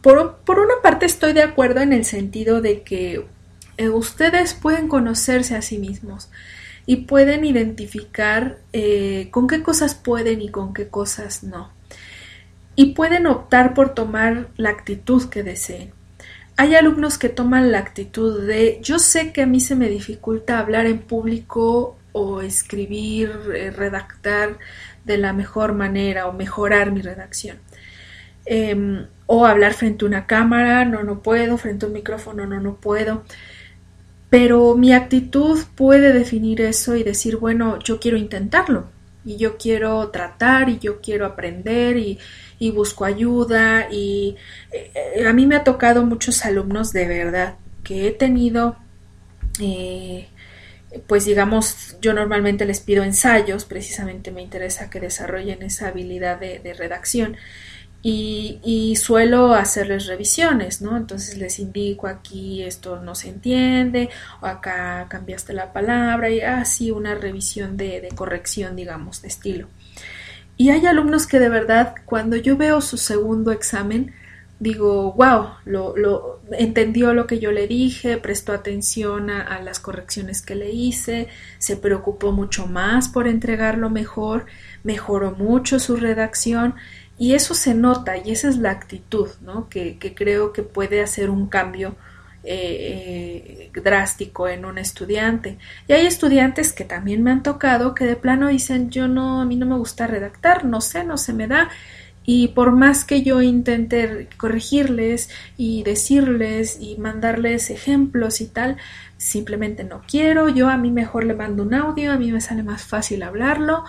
por, 0.01 0.37
por, 0.37 0.57
una 0.57 0.81
parte 0.81 1.05
estoy 1.05 1.33
de 1.33 1.43
acuerdo 1.43 1.81
en 1.81 1.93
el 1.93 2.05
sentido 2.05 2.59
de 2.59 2.81
que 2.81 3.23
eh, 3.77 3.89
ustedes 3.89 4.55
pueden 4.55 4.87
conocerse 4.87 5.55
a 5.55 5.61
sí 5.61 5.77
mismos 5.77 6.31
y 6.85 6.97
pueden 6.97 7.45
identificar 7.45 8.59
eh, 8.73 9.29
con 9.31 9.47
qué 9.47 9.63
cosas 9.63 9.95
pueden 9.95 10.41
y 10.41 10.49
con 10.49 10.73
qué 10.73 10.87
cosas 10.87 11.43
no. 11.43 11.71
Y 12.75 12.93
pueden 12.93 13.25
optar 13.25 13.73
por 13.73 13.93
tomar 13.93 14.49
la 14.57 14.69
actitud 14.69 15.29
que 15.29 15.43
deseen. 15.43 15.91
Hay 16.57 16.75
alumnos 16.75 17.17
que 17.17 17.29
toman 17.29 17.71
la 17.71 17.79
actitud 17.79 18.45
de 18.45 18.79
yo 18.81 18.99
sé 18.99 19.33
que 19.33 19.41
a 19.41 19.45
mí 19.45 19.59
se 19.59 19.75
me 19.75 19.89
dificulta 19.89 20.59
hablar 20.59 20.85
en 20.85 20.99
público 20.99 21.97
o 22.11 22.41
escribir, 22.41 23.31
eh, 23.53 23.71
redactar 23.71 24.57
de 25.03 25.17
la 25.17 25.33
mejor 25.33 25.73
manera 25.73 26.27
o 26.27 26.33
mejorar 26.33 26.91
mi 26.91 27.01
redacción. 27.01 27.57
Em, 28.45 29.07
o 29.25 29.45
hablar 29.45 29.73
frente 29.73 30.05
a 30.05 30.07
una 30.07 30.27
cámara, 30.27 30.85
no, 30.85 31.03
no 31.03 31.21
puedo, 31.21 31.57
frente 31.57 31.85
a 31.85 31.87
un 31.87 31.93
micrófono, 31.93 32.45
no, 32.45 32.59
no 32.59 32.75
puedo. 32.75 33.23
Pero 34.29 34.75
mi 34.75 34.93
actitud 34.93 35.59
puede 35.75 36.11
definir 36.11 36.61
eso 36.61 36.95
y 36.95 37.03
decir, 37.03 37.37
bueno, 37.37 37.79
yo 37.79 37.99
quiero 37.99 38.17
intentarlo 38.17 38.89
y 39.25 39.37
yo 39.37 39.57
quiero 39.57 40.09
tratar 40.09 40.69
y 40.69 40.79
yo 40.79 41.01
quiero 41.01 41.25
aprender 41.25 41.97
y, 41.97 42.19
busco 42.71 43.05
ayuda 43.05 43.87
y 43.91 44.35
eh, 44.71 45.25
a 45.27 45.33
mí 45.33 45.45
me 45.45 45.55
ha 45.55 45.63
tocado 45.63 46.03
muchos 46.03 46.45
alumnos 46.45 46.93
de 46.93 47.07
verdad 47.07 47.55
que 47.83 48.07
he 48.07 48.11
tenido 48.11 48.75
eh, 49.59 50.27
pues 51.07 51.25
digamos, 51.25 51.97
yo 52.01 52.13
normalmente 52.13 52.65
les 52.65 52.79
pido 52.79 53.03
ensayos, 53.03 53.65
precisamente 53.65 54.31
me 54.31 54.41
interesa 54.41 54.89
que 54.89 54.99
desarrollen 54.99 55.61
esa 55.61 55.89
habilidad 55.89 56.39
de 56.39 56.73
redacción 56.73 57.37
y, 58.07 58.95
suelo 58.97 59.55
hacerles 59.55 60.05
revisiones, 60.05 60.81
¿no? 60.81 60.95
Entonces 60.95 61.37
les 61.37 61.57
indico 61.57 62.07
aquí 62.07 62.61
esto 62.63 63.01
no 63.01 63.15
se 63.15 63.29
entiende, 63.29 64.09
o 64.41 64.45
acá 64.45 65.07
cambiaste 65.09 65.53
la 65.53 65.73
palabra, 65.73 66.29
y 66.29 66.41
así 66.41 66.91
una 66.91 67.15
revisión 67.15 67.77
de, 67.77 68.07
corrección, 68.15 68.75
digamos, 68.75 69.23
de 69.23 69.29
estilo. 69.29 69.67
Y 70.55 70.69
hay 70.69 70.85
alumnos 70.85 71.25
que 71.25 71.39
de 71.39 71.49
verdad, 71.49 71.95
cuando 72.05 72.35
yo 72.35 72.55
veo 72.57 72.79
su 72.79 72.97
segundo 72.97 73.51
examen, 73.51 74.13
digo, 74.59 75.13
wow, 75.13 75.47
lo, 75.65 75.97
lo, 75.97 76.41
entendió 76.51 77.13
lo 77.13 77.25
que 77.25 77.39
yo 77.39 77.51
le 77.51 77.67
dije, 77.67 78.17
prestó 78.17 78.53
atención 78.53 79.31
a, 79.31 79.59
las 79.61 79.79
correcciones 79.79 80.43
que 80.43 80.55
le 80.55 80.71
hice, 80.71 81.27
se 81.57 81.75
preocupó 81.75 82.31
mucho 82.31 82.67
más 82.67 83.09
por 83.09 83.27
entregarlo 83.27 83.89
mejor, 83.89 84.45
mejoró 84.83 85.31
mucho 85.31 85.79
su 85.79 85.97
redacción 85.97 86.75
y 87.17 87.33
eso 87.33 87.53
se 87.53 87.73
nota 87.73 88.17
y 88.17 88.31
esa 88.31 88.49
es 88.49 88.57
la 88.57 88.71
actitud, 88.71 89.29
¿no? 89.41 89.69
Que, 89.69 89.97
creo 90.15 90.51
que 90.51 90.63
puede 90.63 91.01
hacer 91.01 91.29
un 91.29 91.47
cambio 91.47 91.95
eh, 92.43 93.71
eh, 93.73 93.81
drástico 93.81 94.47
en 94.47 94.65
un 94.65 94.77
estudiante. 94.77 95.57
Y 95.87 95.93
hay 95.93 96.05
estudiantes 96.05 96.73
que 96.73 96.83
también 96.83 97.23
me 97.23 97.31
han 97.31 97.41
tocado 97.41 97.95
que 97.95 98.05
de 98.05 98.17
plano 98.17 98.49
dicen 98.49 98.89
yo 98.89 99.07
no, 99.07 99.41
a 99.41 99.45
mí 99.45 99.55
no 99.55 99.65
me 99.65 99.77
gusta 99.77 100.07
redactar, 100.07 100.65
no 100.65 100.81
sé, 100.81 101.05
no 101.05 101.17
se 101.17 101.33
me 101.33 101.47
da. 101.47 101.69
Y 102.27 102.49
por 102.49 102.71
más 102.71 103.05
que 103.05 103.21
yo 103.21 103.41
intente 103.41 104.27
corregirles 104.37 105.29
y 105.57 105.83
decirles 105.83 106.77
y 106.81 106.97
mandarles 106.97 107.69
ejemplos 107.69 108.41
y 108.41 108.47
tal, 108.47 108.77
simplemente 109.17 109.83
no 109.83 110.01
quiero. 110.07 110.49
Yo 110.49 110.69
a 110.69 110.77
mí 110.77 110.91
mejor 110.91 111.23
le 111.23 111.35
mando 111.35 111.63
un 111.63 111.75
audio, 111.75 112.11
a 112.11 112.17
mí 112.17 112.31
me 112.31 112.41
sale 112.41 112.63
más 112.63 112.83
fácil 112.83 113.23
hablarlo 113.23 113.85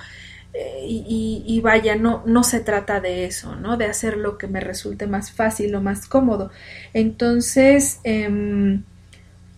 y, 0.89 1.61
vaya, 1.63 1.97
no, 1.97 2.23
no 2.27 2.43
se 2.45 2.61
trata 2.61 3.01
de 3.01 3.25
eso, 3.25 3.57
¿no? 3.57 3.77
De 3.77 3.87
hacer 3.87 4.17
lo 4.17 4.39
que 4.39 4.47
me 4.47 4.61
resulte 4.61 5.07
más 5.07 5.31
fácil 5.33 5.75
o 5.75 5.81
más 5.81 6.07
cómodo. 6.07 6.51
Entonces, 6.95 8.01
em, 8.05 8.85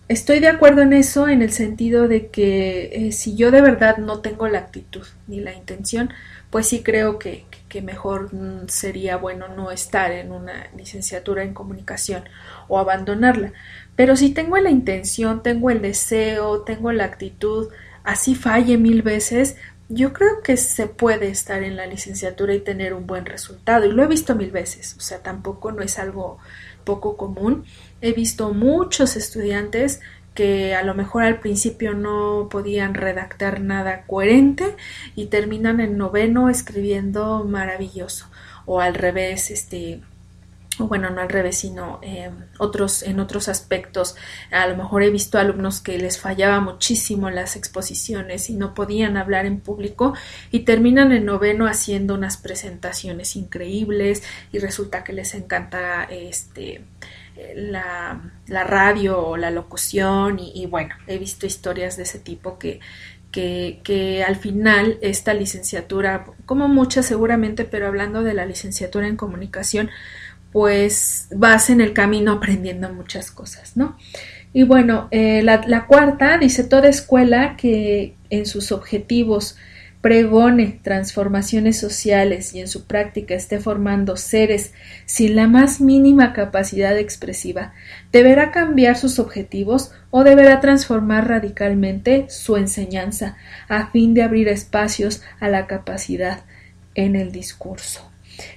estoy 0.07 0.39
de 0.39 0.47
acuerdo 0.47 0.81
en 0.81 0.93
eso 0.93 1.27
en 1.27 1.41
el 1.41 1.51
sentido 1.51 2.07
de 2.07 2.27
que 2.27 3.07
eh, 3.07 3.11
si 3.11 3.35
yo 3.35 3.51
de 3.51 3.61
verdad 3.61 3.97
no 3.97 4.19
tengo 4.19 4.47
la 4.47 4.59
actitud 4.59 5.05
ni 5.27 5.39
la 5.39 5.53
intención, 5.53 6.11
pues 6.49 6.67
sí 6.67 6.81
creo 6.81 7.19
que, 7.19 7.45
que 7.69 7.81
mejor 7.81 8.31
sería 8.67 9.17
bueno 9.17 9.47
no 9.49 9.71
estar 9.71 10.11
en 10.11 10.31
una 10.31 10.67
licenciatura 10.75 11.43
en 11.43 11.53
comunicación 11.53 12.23
o 12.67 12.79
abandonarla. 12.79 13.53
Pero 13.95 14.15
si 14.15 14.31
tengo 14.31 14.57
la 14.57 14.71
intención, 14.71 15.43
tengo 15.43 15.69
el 15.69 15.81
deseo, 15.81 16.61
tengo 16.61 16.91
la 16.91 17.05
actitud, 17.05 17.67
así 18.03 18.33
falle 18.33 18.77
mil 18.77 19.01
veces, 19.03 19.57
yo 19.89 20.13
creo 20.13 20.41
que 20.43 20.55
se 20.55 20.85
puede 20.87 21.29
estar 21.29 21.63
en 21.63 21.75
la 21.75 21.87
licenciatura 21.87 22.53
y 22.53 22.59
tener 22.59 22.93
un 22.93 23.07
buen 23.07 23.25
resultado 23.25 23.85
y 23.85 23.91
lo 23.91 24.03
he 24.03 24.07
visto 24.07 24.35
mil 24.35 24.51
veces, 24.51 24.95
o 24.97 25.01
sea, 25.01 25.23
tampoco 25.23 25.71
no 25.71 25.81
es 25.81 25.97
algo 25.97 26.37
poco 26.83 27.17
común. 27.17 27.65
He 28.01 28.13
visto 28.13 28.53
muchos 28.53 29.15
estudiantes 29.15 29.99
que 30.35 30.75
a 30.75 30.83
lo 30.83 30.93
mejor 30.93 31.23
al 31.23 31.39
principio 31.39 31.95
no 31.95 32.47
podían 32.49 32.93
redactar 32.93 33.61
nada 33.61 34.05
coherente 34.05 34.75
y 35.15 35.25
terminan 35.25 35.79
en 35.79 35.97
noveno 35.97 36.49
escribiendo 36.49 37.43
maravilloso 37.43 38.29
o 38.65 38.79
al 38.81 38.93
revés, 38.93 39.49
este 39.49 40.01
bueno, 40.87 41.09
no 41.09 41.21
al 41.21 41.29
revés, 41.29 41.57
sino 41.57 41.99
eh, 42.01 42.31
otros, 42.57 43.03
en 43.03 43.19
otros 43.19 43.49
aspectos. 43.49 44.15
A 44.51 44.67
lo 44.67 44.77
mejor 44.77 45.03
he 45.03 45.09
visto 45.09 45.37
alumnos 45.37 45.81
que 45.81 45.97
les 45.97 46.19
fallaba 46.19 46.59
muchísimo 46.59 47.29
las 47.29 47.55
exposiciones 47.55 48.49
y 48.49 48.55
no 48.55 48.73
podían 48.73 49.17
hablar 49.17 49.45
en 49.45 49.59
público 49.59 50.13
y 50.51 50.61
terminan 50.61 51.11
en 51.11 51.25
noveno 51.25 51.67
haciendo 51.67 52.13
unas 52.15 52.37
presentaciones 52.37 53.35
increíbles 53.35 54.23
y 54.51 54.59
resulta 54.59 55.03
que 55.03 55.13
les 55.13 55.33
encanta 55.33 56.03
este 56.03 56.83
la, 57.55 58.21
la 58.47 58.63
radio 58.63 59.19
o 59.25 59.37
la 59.37 59.51
locución 59.51 60.39
y, 60.39 60.51
y, 60.53 60.65
bueno, 60.65 60.95
he 61.07 61.17
visto 61.17 61.45
historias 61.45 61.97
de 61.97 62.03
ese 62.03 62.19
tipo 62.19 62.59
que, 62.59 62.79
que, 63.31 63.81
que, 63.83 64.23
al 64.23 64.35
final 64.35 64.97
esta 65.01 65.33
licenciatura, 65.33 66.25
como 66.45 66.67
muchas 66.67 67.05
seguramente, 67.05 67.65
pero 67.65 67.87
hablando 67.87 68.23
de 68.23 68.33
la 68.33 68.45
licenciatura 68.45 69.07
en 69.07 69.15
comunicación, 69.15 69.89
pues 70.51 71.27
vas 71.35 71.69
en 71.69 71.81
el 71.81 71.93
camino 71.93 72.33
aprendiendo 72.33 72.91
muchas 72.91 73.31
cosas, 73.31 73.77
¿no? 73.77 73.97
Y 74.51 74.63
bueno, 74.63 75.07
eh, 75.11 75.43
la, 75.43 75.85
cuarta 75.85 76.37
dice 76.37 76.63
toda 76.63 76.89
escuela 76.89 77.55
que 77.55 78.15
en 78.31 78.45
sus 78.47 78.71
objetivos 78.71 79.57
pregone 80.01 80.79
transformaciones 80.81 81.77
sociales 81.77 82.55
y 82.55 82.61
en 82.61 82.67
su 82.67 82.85
práctica 82.85 83.35
esté 83.35 83.59
formando 83.59 84.15
seres 84.15 84.73
sin 85.05 85.35
la 85.35 85.47
más 85.47 85.81
mínima 85.81 86.31
capacidad 86.33 86.97
expresiva, 86.97 87.73
deberá 88.11 88.51
cambiar 88.51 88.97
sus 88.97 89.19
objetivos 89.19 89.91
o 90.09 90.23
deberá 90.23 90.61
transformar 90.61 91.27
radicalmente 91.27 92.25
su 92.29 92.55
enseñanza 92.55 93.35
a 93.67 93.91
fin 93.91 94.13
de 94.13 94.23
abrir 94.23 94.47
espacios 94.47 95.21
a 95.39 95.49
la 95.49 95.67
capacidad 95.67 96.43
en 96.95 97.15
el 97.15 97.31
discurso. 97.31 98.08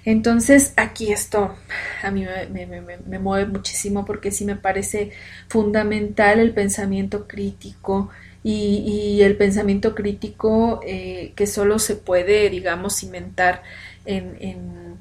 Entonces, 0.05 0.73
aquí 0.77 1.13
esto 1.13 1.55
a 2.03 2.11
mí 2.11 2.27
me, 2.51 3.19
mueve 3.19 3.47
muchísimo 3.47 4.05
porque 4.05 4.31
sí 4.31 4.45
me 4.45 4.57
parece 4.57 5.13
fundamental 5.49 6.41
el 6.41 6.53
pensamiento 6.53 7.27
crítico 7.27 8.11
y, 8.45 9.21
el 9.23 9.37
pensamiento 9.37 9.95
crítico 9.95 10.81
eh, 10.85 11.33
que 11.37 11.47
solo 11.47 11.79
se 11.79 11.97
puede, 11.97 12.51
digamos, 12.51 12.97
cimentar 12.97 13.63
en, 14.05 14.37
en 14.41 14.97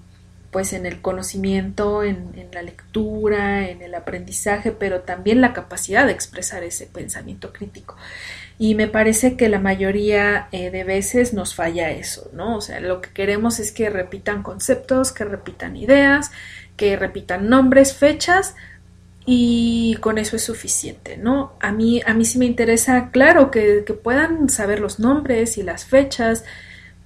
pues 0.52 0.74
en 0.74 0.86
el 0.86 1.02
conocimiento, 1.02 2.04
en, 2.04 2.50
la 2.52 2.62
lectura, 2.62 3.70
en 3.70 3.82
el 3.82 3.96
aprendizaje, 3.96 4.72
pero 4.72 5.02
también 5.02 5.40
la 5.40 5.54
capacidad 5.54 6.06
de 6.06 6.12
expresar 6.12 6.64
ese 6.64 6.88
pensamiento 6.88 7.54
crítico. 7.54 7.96
Y 8.60 8.76
me 8.76 8.88
parece 8.88 9.38
que 9.38 9.48
la 9.48 9.60
mayoría 9.60 10.50
eh, 10.52 10.70
de 10.70 10.84
veces 10.84 11.34
nos 11.34 11.56
falla 11.56 11.90
eso, 11.90 12.30
¿no? 12.34 12.58
O 12.58 12.62
sea, 12.62 12.82
lo 12.82 13.00
que 13.02 13.10
queremos 13.12 13.60
es 13.60 13.72
que 13.72 13.90
repitan 13.90 14.44
conceptos, 14.44 15.14
que 15.14 15.24
repitan 15.24 15.78
ideas, 15.78 16.32
que 16.76 16.98
repitan 16.98 17.48
nombres, 17.48 17.94
fechas, 17.96 18.56
y 19.26 19.98
con 20.02 20.18
eso 20.18 20.36
es 20.36 20.44
suficiente, 20.44 21.16
¿no? 21.16 21.54
A 21.62 21.72
mí, 21.72 22.02
a 22.06 22.14
mí 22.14 22.26
sí 22.26 22.40
me 22.40 22.46
interesa, 22.46 23.10
claro, 23.12 23.52
que, 23.52 23.84
que 23.86 23.94
puedan 23.94 24.50
saber 24.50 24.80
los 24.80 25.00
nombres 25.00 25.58
y 25.58 25.64
las 25.64 25.86
fechas, 25.86 26.44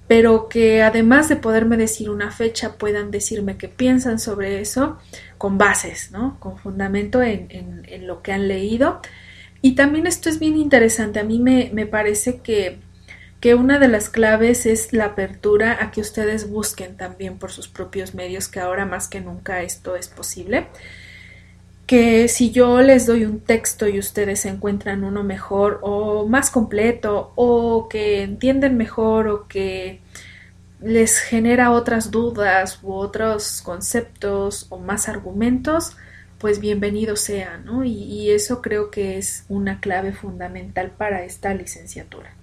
pero 0.08 0.48
que 0.48 0.82
además 0.82 1.28
de 1.28 1.36
poderme 1.36 1.76
decir 1.76 2.10
una 2.10 2.30
fecha, 2.30 2.78
puedan 2.78 3.10
decirme 3.10 3.56
qué 3.56 3.68
piensan 3.68 4.18
sobre 4.18 4.60
eso 4.60 4.98
con 5.38 5.58
bases, 5.58 6.12
¿no? 6.12 6.38
Con 6.38 6.58
fundamento 6.58 7.22
en, 7.22 7.48
en, 7.50 8.06
lo 8.06 8.22
que 8.22 8.32
han 8.32 8.46
leído. 8.46 9.00
Y 9.62 9.74
también 9.74 10.06
esto 10.06 10.28
es 10.28 10.38
bien 10.38 10.56
interesante. 10.56 11.18
A 11.18 11.24
mí 11.24 11.40
me, 11.40 11.70
me 11.72 11.86
parece 11.86 12.38
que, 12.38 12.78
que 13.40 13.54
una 13.54 13.80
de 13.80 13.88
las 13.88 14.08
claves 14.08 14.64
es 14.64 14.92
la 14.92 15.06
apertura 15.06 15.78
a 15.80 15.90
que 15.90 16.00
ustedes 16.00 16.48
busquen 16.48 16.96
también 16.96 17.38
por 17.38 17.50
sus 17.50 17.66
propios 17.66 18.14
medios, 18.14 18.46
que 18.48 18.60
ahora 18.60 18.86
más 18.86 19.08
que 19.08 19.20
nunca 19.20 19.62
esto 19.62 19.96
es 19.96 20.08
posible 20.08 20.68
que 21.86 22.28
si 22.28 22.50
yo 22.50 22.80
les 22.82 23.06
doy 23.06 23.24
un 23.24 23.40
texto 23.40 23.88
y 23.88 23.98
ustedes 23.98 24.44
encuentran 24.44 25.04
uno 25.04 25.22
mejor 25.22 25.78
o 25.82 26.26
más 26.26 26.50
completo 26.50 27.32
o 27.36 27.88
que 27.88 28.22
entienden 28.22 28.76
mejor 28.76 29.28
o 29.28 29.46
que 29.46 30.00
les 30.80 31.18
genera 31.18 31.70
otras 31.70 32.10
dudas 32.10 32.80
u 32.82 32.92
otros 32.92 33.62
conceptos 33.62 34.66
o 34.70 34.78
más 34.78 35.08
argumentos, 35.08 35.96
pues 36.38 36.60
bienvenido 36.60 37.16
sea, 37.16 37.58
¿no? 37.58 37.84
Y, 37.84 38.30
eso 38.30 38.60
creo 38.60 38.90
que 38.90 39.16
es 39.18 39.44
una 39.48 39.80
clave 39.80 40.12
fundamental 40.12 40.90
para 40.90 41.24
esta 41.24 41.54
licenciatura. 41.54 42.35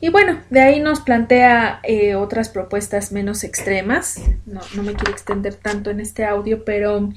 Y 0.00 0.10
bueno, 0.10 0.40
de 0.50 0.60
ahí 0.60 0.80
nos 0.80 1.00
plantea 1.00 1.80
eh, 1.82 2.14
otras 2.14 2.48
propuestas 2.48 3.10
menos 3.10 3.42
extremas. 3.42 4.20
No, 4.46 4.60
no 4.76 4.82
me 4.84 4.94
quiero 4.94 5.10
extender 5.10 5.54
tanto 5.54 5.90
en 5.90 5.98
este 5.98 6.24
audio, 6.24 6.64
pero 6.64 7.10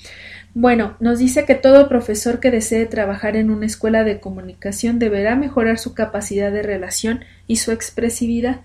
bueno, 0.54 0.98
nos 1.00 1.20
dice 1.20 1.46
que 1.46 1.56
todo 1.56 1.88
profesor 1.88 2.40
que 2.40 2.50
desee 2.50 2.88
trabajar 2.88 3.36
en 3.36 3.52
una 3.52 3.68
escuela 3.68 4.04
de 4.04 4.20
comunicación 4.20 4.98
deberá 4.98 5.36
mejorar 5.36 5.78
su 5.78 5.94
capacidad 5.94 6.52
de 6.52 6.64
relación 6.64 7.24
y 7.46 7.58
su 7.58 7.72
expresividad. 7.72 8.62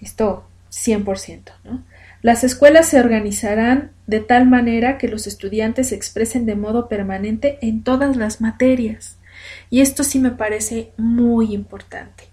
Esto 0.00 0.48
100%, 0.70 1.52
¿no? 1.62 1.84
Las 2.24 2.42
escuelas 2.42 2.88
se 2.88 2.98
organizarán 2.98 3.90
de 4.06 4.18
tal 4.20 4.46
manera 4.46 4.96
que 4.96 5.08
los 5.08 5.26
estudiantes 5.26 5.90
se 5.90 5.94
expresen 5.94 6.46
de 6.46 6.56
modo 6.56 6.88
permanente 6.88 7.58
en 7.60 7.84
todas 7.84 8.16
las 8.16 8.40
materias. 8.40 9.18
Y 9.68 9.82
esto 9.82 10.04
sí 10.04 10.18
me 10.18 10.30
parece 10.30 10.92
muy 10.96 11.52
importante, 11.52 12.24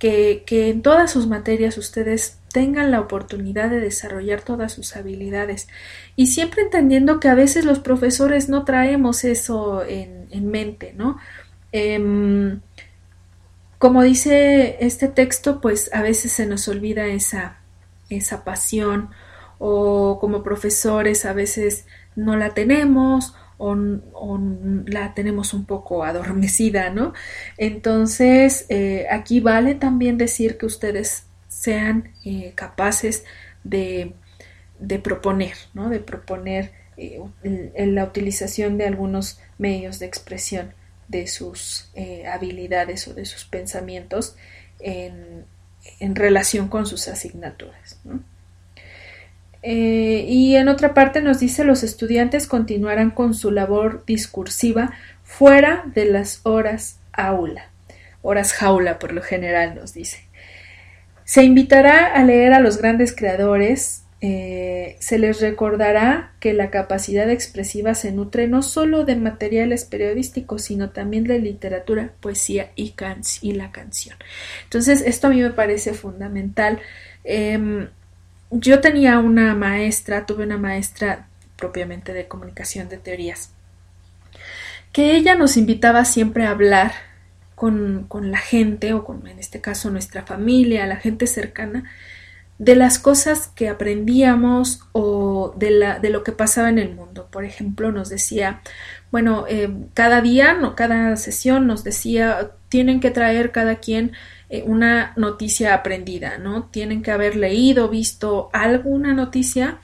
que, 0.00 0.42
en 0.48 0.82
todas 0.82 1.12
sus 1.12 1.28
materias 1.28 1.78
ustedes 1.78 2.38
tengan 2.52 2.90
la 2.90 3.00
oportunidad 3.00 3.70
de 3.70 3.78
desarrollar 3.78 4.40
todas 4.40 4.72
sus 4.72 4.96
habilidades 4.96 5.68
y 6.16 6.26
siempre 6.26 6.62
entendiendo 6.62 7.20
que 7.20 7.28
a 7.28 7.36
veces 7.36 7.64
los 7.64 7.78
profesores 7.78 8.48
no 8.48 8.64
traemos 8.64 9.22
eso 9.22 9.84
en, 9.86 10.50
mente, 10.50 10.94
¿no? 10.96 11.18
Em, 11.70 12.60
como 13.78 14.02
dice 14.02 14.78
este 14.80 15.06
texto, 15.06 15.60
pues 15.60 15.90
a 15.92 16.02
veces 16.02 16.32
se 16.32 16.46
nos 16.46 16.66
olvida 16.66 17.06
esa, 17.06 17.58
esa 18.08 18.42
pasión 18.42 19.10
o 19.58 20.18
como 20.18 20.42
profesores 20.42 21.26
a 21.26 21.34
veces 21.34 21.84
no 22.16 22.36
la 22.36 22.54
tenemos 22.54 23.34
o, 23.60 24.40
la 24.86 25.14
tenemos 25.14 25.52
un 25.52 25.66
poco 25.66 26.02
adormecida, 26.02 26.90
¿no? 26.90 27.12
Entonces, 27.58 28.66
eh, 28.68 29.06
aquí 29.10 29.40
vale 29.40 29.74
también 29.74 30.16
decir 30.16 30.56
que 30.56 30.66
ustedes 30.66 31.26
sean 31.48 32.12
eh, 32.24 32.52
capaces 32.54 33.24
de, 33.64 34.14
proponer, 35.02 35.54
¿no? 35.74 35.90
de 35.90 36.00
proponer 36.00 36.72
eh, 36.96 37.20
la 37.74 38.04
utilización 38.04 38.78
de 38.78 38.86
algunos 38.86 39.38
medios 39.58 39.98
de 39.98 40.06
expresión 40.06 40.72
de 41.08 41.26
sus 41.26 41.90
habilidades 42.32 43.08
o 43.08 43.14
de 43.14 43.24
sus 43.26 43.44
pensamientos 43.44 44.36
en, 44.78 45.44
relación 46.14 46.68
con 46.68 46.86
sus 46.86 47.08
asignaturas. 47.08 47.98
Y 49.62 50.56
en 50.56 50.68
otra 50.68 50.94
parte 50.94 51.20
nos 51.20 51.40
dice 51.40 51.64
los 51.64 51.82
estudiantes 51.82 52.46
continuarán 52.46 53.10
con 53.10 53.34
su 53.34 53.50
labor 53.50 54.04
discursiva 54.06 54.92
fuera 55.22 55.84
de 55.94 56.06
las 56.06 56.40
horas 56.44 56.98
aula, 57.12 57.70
horas 58.22 58.52
jaula 58.52 58.98
por 58.98 59.12
lo 59.12 59.22
general 59.22 59.74
nos 59.74 59.92
dice. 59.92 60.30
Se 61.24 61.44
invitará 61.44 62.06
a 62.06 62.24
leer 62.24 62.52
a 62.54 62.60
los 62.60 62.78
grandes 62.78 63.14
creadores, 63.14 64.02
eh, 64.22 64.96
se 64.98 65.18
les 65.18 65.40
recordará 65.40 66.32
que 66.40 66.52
la 66.52 66.70
capacidad 66.70 67.30
expresiva 67.30 67.94
se 67.94 68.12
nutre 68.12 68.48
no 68.48 68.62
solo 68.62 69.04
de 69.04 69.16
materiales 69.16 69.84
periodísticos, 69.84 70.62
sino 70.62 70.90
también 70.90 71.24
de 71.24 71.38
literatura, 71.38 72.12
poesía 72.20 72.72
y, 72.76 72.94
y 73.40 73.52
la 73.52 73.70
canción. 73.70 74.16
Entonces, 74.64 75.02
esto 75.06 75.28
a 75.28 75.30
mí 75.30 75.40
me 75.40 75.50
parece 75.50 75.94
fundamental. 75.94 76.80
Em, 77.24 77.88
yo 78.50 78.80
tenía 78.80 79.18
una 79.18 79.54
maestra, 79.54 80.26
tuve 80.26 80.44
una 80.44 80.58
maestra 80.58 81.26
propiamente 81.56 82.12
de 82.12 82.26
comunicación 82.26 82.88
de 82.88 82.98
teorías, 82.98 83.52
que 84.92 85.16
ella 85.16 85.34
nos 85.34 85.56
invitaba 85.56 86.04
siempre 86.04 86.46
a 86.46 86.50
hablar 86.50 86.92
con, 87.54 88.08
la 88.22 88.38
gente, 88.38 88.94
o 88.94 89.04
con, 89.04 89.26
en 89.26 89.38
este 89.38 89.60
caso 89.60 89.90
nuestra 89.90 90.22
familia, 90.22 90.86
la 90.86 90.96
gente 90.96 91.26
cercana, 91.26 91.84
de 92.58 92.74
las 92.74 92.98
cosas 92.98 93.48
que 93.48 93.68
aprendíamos 93.68 94.80
o 94.92 95.54
de, 95.56 95.70
la, 95.70 95.98
de 95.98 96.10
lo 96.10 96.24
que 96.24 96.32
pasaba 96.32 96.70
en 96.70 96.78
el 96.78 96.94
mundo. 96.94 97.28
Por 97.30 97.44
ejemplo, 97.44 97.92
nos 97.92 98.08
decía, 98.08 98.62
bueno, 99.10 99.44
eh, 99.48 99.70
cada 99.94 100.20
día, 100.20 100.54
no, 100.54 100.74
cada 100.74 101.16
sesión 101.16 101.66
nos 101.66 101.84
decía, 101.84 102.52
tienen 102.68 103.00
que 103.00 103.10
traer 103.10 103.52
cada 103.52 103.76
quien 103.76 104.12
eh, 104.50 104.62
una 104.66 105.12
noticia 105.16 105.74
aprendida, 105.74 106.38
¿no? 106.38 106.64
Tienen 106.64 107.02
que 107.02 107.12
haber 107.12 107.36
leído, 107.36 107.88
visto 107.88 108.50
alguna 108.52 109.14
noticia 109.14 109.78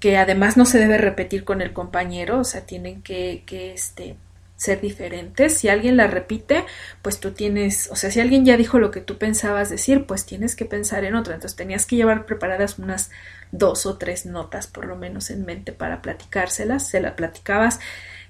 que 0.00 0.16
además 0.16 0.56
no 0.56 0.64
se 0.66 0.78
debe 0.78 0.98
repetir 0.98 1.44
con 1.44 1.60
el 1.62 1.72
compañero, 1.72 2.40
o 2.40 2.44
sea, 2.44 2.62
tienen 2.62 3.02
que, 3.02 3.42
que 3.46 3.72
este, 3.72 4.16
ser 4.56 4.80
diferentes. 4.80 5.54
Si 5.58 5.68
alguien 5.68 5.96
la 5.96 6.06
repite, 6.06 6.64
pues 7.02 7.20
tú 7.20 7.32
tienes, 7.32 7.88
o 7.90 7.96
sea, 7.96 8.10
si 8.10 8.20
alguien 8.20 8.44
ya 8.44 8.56
dijo 8.56 8.78
lo 8.78 8.90
que 8.90 9.00
tú 9.00 9.18
pensabas 9.18 9.70
decir, 9.70 10.06
pues 10.06 10.26
tienes 10.26 10.56
que 10.56 10.64
pensar 10.64 11.04
en 11.04 11.14
otra. 11.14 11.34
Entonces 11.34 11.56
tenías 11.56 11.86
que 11.86 11.96
llevar 11.96 12.26
preparadas 12.26 12.78
unas 12.78 13.10
dos 13.52 13.86
o 13.86 13.96
tres 13.98 14.26
notas 14.26 14.66
por 14.66 14.86
lo 14.86 14.96
menos 14.96 15.30
en 15.30 15.44
mente 15.44 15.72
para 15.72 16.02
platicárselas. 16.02 16.88
Se 16.88 17.00
la 17.00 17.16
platicabas 17.16 17.80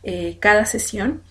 eh, 0.02 0.38
cada 0.40 0.64
sesión. 0.66 1.22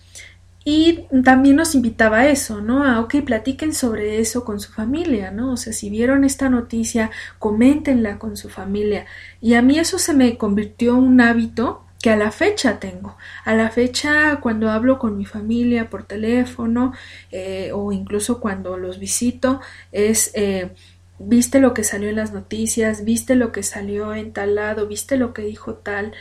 Y 0.64 1.06
también 1.22 1.56
nos 1.56 1.74
invitaba 1.74 2.20
a 2.20 2.28
eso, 2.30 2.62
¿no? 2.62 2.84
A, 2.84 3.00
ok, 3.00 3.16
platiquen 3.24 3.74
sobre 3.74 4.18
eso 4.18 4.44
con 4.44 4.60
su 4.60 4.72
familia, 4.72 5.30
¿no? 5.30 5.52
O 5.52 5.56
sea, 5.58 5.74
si 5.74 5.90
vieron 5.90 6.24
esta 6.24 6.48
noticia, 6.48 7.10
coméntenla 7.38 8.18
con 8.18 8.36
su 8.38 8.48
familia. 8.48 9.04
Y 9.42 9.54
a 9.54 9.62
mí 9.62 9.78
eso 9.78 9.98
se 9.98 10.14
me 10.14 10.38
convirtió 10.38 10.92
en 10.96 11.04
un 11.04 11.20
hábito 11.20 11.84
que 12.02 12.10
a 12.10 12.16
la 12.16 12.30
fecha 12.30 12.80
tengo. 12.80 13.16
A 13.44 13.54
la 13.54 13.70
fecha 13.70 14.40
cuando 14.40 14.70
hablo 14.70 14.98
con 14.98 15.18
mi 15.18 15.26
familia 15.26 15.90
por 15.90 16.04
teléfono 16.04 16.92
eh, 17.30 17.70
o 17.74 17.92
incluso 17.92 18.40
cuando 18.40 18.76
los 18.78 18.98
visito 18.98 19.60
es... 19.92 20.30
Eh, 20.34 20.70
viste 21.18 21.60
lo 21.60 21.74
que 21.74 21.84
salió 21.84 22.08
en 22.08 22.16
las 22.16 22.32
noticias, 22.32 23.04
viste 23.04 23.36
lo 23.36 23.52
que 23.52 23.62
salió 23.62 24.14
en 24.14 24.32
tal 24.32 24.56
lado, 24.56 24.86
viste 24.86 25.16
lo 25.16 25.32
que 25.32 25.42
dijo 25.42 25.74
tal. 25.74 26.12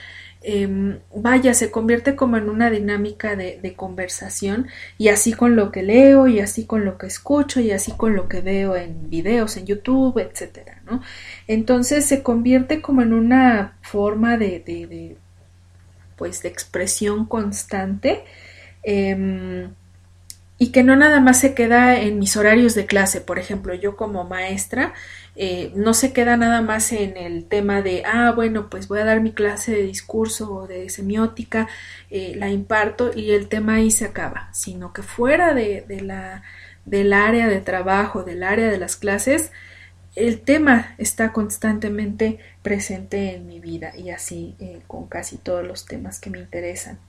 Em, 0.46 1.00
vaya, 1.16 1.54
se 1.54 1.72
convierte 1.72 2.18
como 2.18 2.36
en 2.36 2.50
una 2.50 2.70
dinámica 2.70 3.38
de, 3.38 3.74
conversación 3.78 4.68
y 4.98 5.08
así 5.08 5.32
con 5.32 5.56
lo 5.56 5.72
que 5.72 5.84
leo 5.84 6.28
y 6.28 6.42
así 6.42 6.66
con 6.66 6.84
lo 6.84 6.98
que 6.98 7.08
escucho 7.08 7.62
y 7.62 7.72
así 7.72 7.94
con 7.94 8.16
lo 8.16 8.28
que 8.28 8.42
veo 8.42 8.76
en 8.76 9.10
videos 9.10 9.56
en 9.56 9.66
YouTube, 9.66 10.20
etcétera. 10.20 10.82
Entonces 11.48 12.06
se 12.06 12.24
convierte 12.24 12.82
como 12.82 13.02
en 13.02 13.14
una 13.14 13.78
forma 13.82 14.38
de, 14.38 14.60
de 14.60 15.18
pues 16.18 16.44
de 16.44 16.50
expresión 16.50 17.26
constante 17.26 18.24
em, 18.84 19.72
y 20.58 20.72
que 20.72 20.84
no 20.84 20.96
nada 20.96 21.20
más 21.22 21.40
se 21.40 21.54
queda 21.54 22.00
en 22.00 22.20
mis 22.20 22.38
horarios 22.38 22.76
de 22.76 22.86
clase, 22.86 23.22
por 23.22 23.40
ejemplo, 23.40 23.74
yo 23.74 23.96
como 23.96 24.24
maestra, 24.26 24.94
eh, 25.36 25.72
no 25.76 25.94
se 25.94 26.14
queda 26.14 26.38
nada 26.38 26.62
más 26.62 26.92
en 26.92 27.18
el 27.18 27.46
tema 27.46 27.82
de, 27.82 28.04
ah, 28.06 28.32
bueno, 28.36 28.70
pues 28.70 28.88
voy 28.88 29.00
a 29.00 29.06
dar 29.06 29.22
mi 29.22 29.32
clase 29.32 29.72
de 29.72 29.84
discurso 29.84 30.54
o 30.54 30.68
de 30.68 30.90
semiótica, 30.90 31.68
eh, 32.10 32.34
la 32.36 32.50
imparto 32.50 33.12
y 33.16 33.32
el 33.32 33.48
tema 33.48 33.76
ahí 33.76 33.92
se 33.92 34.06
acaba, 34.06 34.50
sino 34.54 34.94
que 34.94 35.02
fuera 35.02 35.54
de, 35.54 35.84
de 35.88 36.02
la, 36.02 36.44
del 36.86 37.14
área 37.14 37.48
de 37.48 37.62
trabajo, 37.62 38.24
del 38.24 38.44
área 38.44 38.70
de 38.70 38.78
las 38.78 38.96
clases, 38.96 39.52
el 40.16 40.42
tema 40.42 40.94
está 41.00 41.34
constantemente 41.34 42.40
presente 42.62 43.36
en 43.36 43.48
mi 43.48 43.60
vida 43.60 43.94
y 43.98 44.12
así 44.12 44.56
eh, 44.60 44.82
con 44.88 45.08
casi 45.08 45.38
todos 45.38 45.66
los 45.66 45.86
temas 45.86 46.20
que 46.20 46.30
me 46.30 46.40
interesan. 46.40 47.00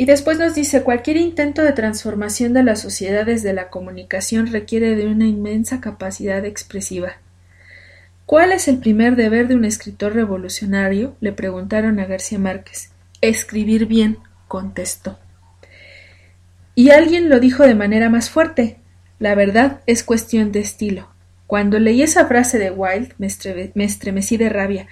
Y 0.00 0.06
después 0.06 0.38
nos 0.38 0.54
dice, 0.54 0.82
cualquier 0.82 1.18
intento 1.18 1.62
de 1.62 1.74
transformación 1.74 2.54
de 2.54 2.62
las 2.62 2.80
sociedades 2.80 3.42
de 3.42 3.52
la 3.52 3.68
comunicación 3.68 4.46
requiere 4.46 4.96
de 4.96 5.06
una 5.06 5.26
inmensa 5.26 5.82
capacidad 5.82 6.42
expresiva. 6.46 7.18
¿Cuál 8.24 8.52
es 8.52 8.66
el 8.66 8.78
primer 8.78 9.14
deber 9.14 9.46
de 9.46 9.56
un 9.56 9.66
escritor 9.66 10.14
revolucionario? 10.14 11.16
le 11.20 11.32
preguntaron 11.32 12.00
a 12.00 12.06
García 12.06 12.38
Márquez. 12.38 12.92
Escribir 13.20 13.84
bien, 13.84 14.16
contestó. 14.48 15.18
Y 16.74 16.92
alguien 16.92 17.28
lo 17.28 17.38
dijo 17.38 17.64
de 17.64 17.74
manera 17.74 18.08
más 18.08 18.30
fuerte. 18.30 18.78
La 19.18 19.34
verdad 19.34 19.82
es 19.84 20.02
cuestión 20.02 20.50
de 20.50 20.60
estilo. 20.60 21.10
Cuando 21.46 21.78
leí 21.78 22.00
esa 22.00 22.24
frase 22.24 22.58
de 22.58 22.70
Wilde 22.70 23.14
me, 23.18 23.28
me 23.74 23.84
estremecí 23.84 24.38
de 24.38 24.48
rabia, 24.48 24.86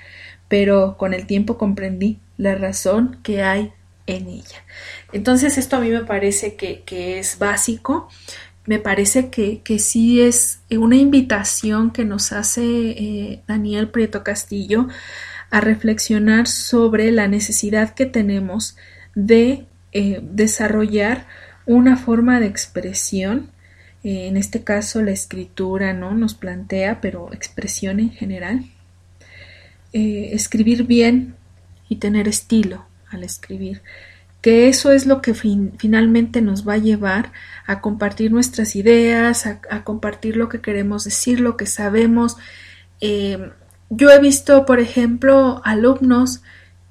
pero 0.48 0.98
con 0.98 1.14
el 1.14 1.26
tiempo 1.26 1.56
comprendí 1.56 2.20
la 2.36 2.56
razón 2.56 3.20
que 3.22 3.42
hay 3.42 3.72
en 4.08 4.28
ella. 4.28 4.64
Entonces 5.12 5.58
esto 5.58 5.76
a 5.76 5.80
mí 5.80 5.90
me 5.90 6.04
parece 6.04 6.56
que, 6.56 7.18
es 7.18 7.38
básico, 7.38 8.08
me 8.66 8.78
parece 8.78 9.30
que, 9.30 9.78
sí 9.78 10.20
es 10.20 10.60
una 10.70 10.96
invitación 10.96 11.92
que 11.92 12.04
nos 12.04 12.32
hace 12.32 12.62
eh, 12.62 13.42
Daniel 13.46 13.90
Prieto 13.90 14.24
Castillo 14.24 14.88
a 15.50 15.60
reflexionar 15.60 16.46
sobre 16.46 17.12
la 17.12 17.28
necesidad 17.28 17.94
que 17.94 18.06
tenemos 18.06 18.76
de 19.14 19.66
eh, 19.92 20.20
desarrollar 20.22 21.26
una 21.64 21.96
forma 21.96 22.40
de 22.40 22.46
expresión. 22.46 23.50
Eh, 24.04 24.26
en 24.26 24.36
este 24.36 24.64
caso 24.64 25.02
la 25.02 25.10
escritura 25.10 25.92
no 25.92 26.12
nos 26.12 26.34
plantea 26.34 27.00
pero 27.00 27.32
expresión 27.32 28.00
en 28.00 28.10
general. 28.10 28.64
Escribir 29.90 30.84
bien 30.84 31.34
y 31.88 31.96
tener 31.96 32.28
estilo 32.28 32.87
al 33.10 33.24
escribir 33.24 33.82
que 34.40 34.68
eso 34.68 34.92
es 34.92 35.06
lo 35.06 35.20
que 35.20 35.34
finalmente 35.34 36.40
nos 36.42 36.66
va 36.66 36.74
a 36.74 36.78
llevar 36.78 37.32
a 37.66 37.80
compartir 37.80 38.30
nuestras 38.30 38.76
ideas, 38.76 39.46
a, 39.46 39.84
compartir 39.84 40.36
lo 40.36 40.48
que 40.48 40.60
queremos 40.60 41.04
decir, 41.04 41.40
lo 41.40 41.56
que 41.56 41.66
sabemos. 41.66 42.36
Eh, 43.00 43.50
yo 43.90 44.10
he 44.10 44.20
visto, 44.20 44.64
por 44.64 44.80
ejemplo, 44.80 45.60
alumnos 45.64 46.42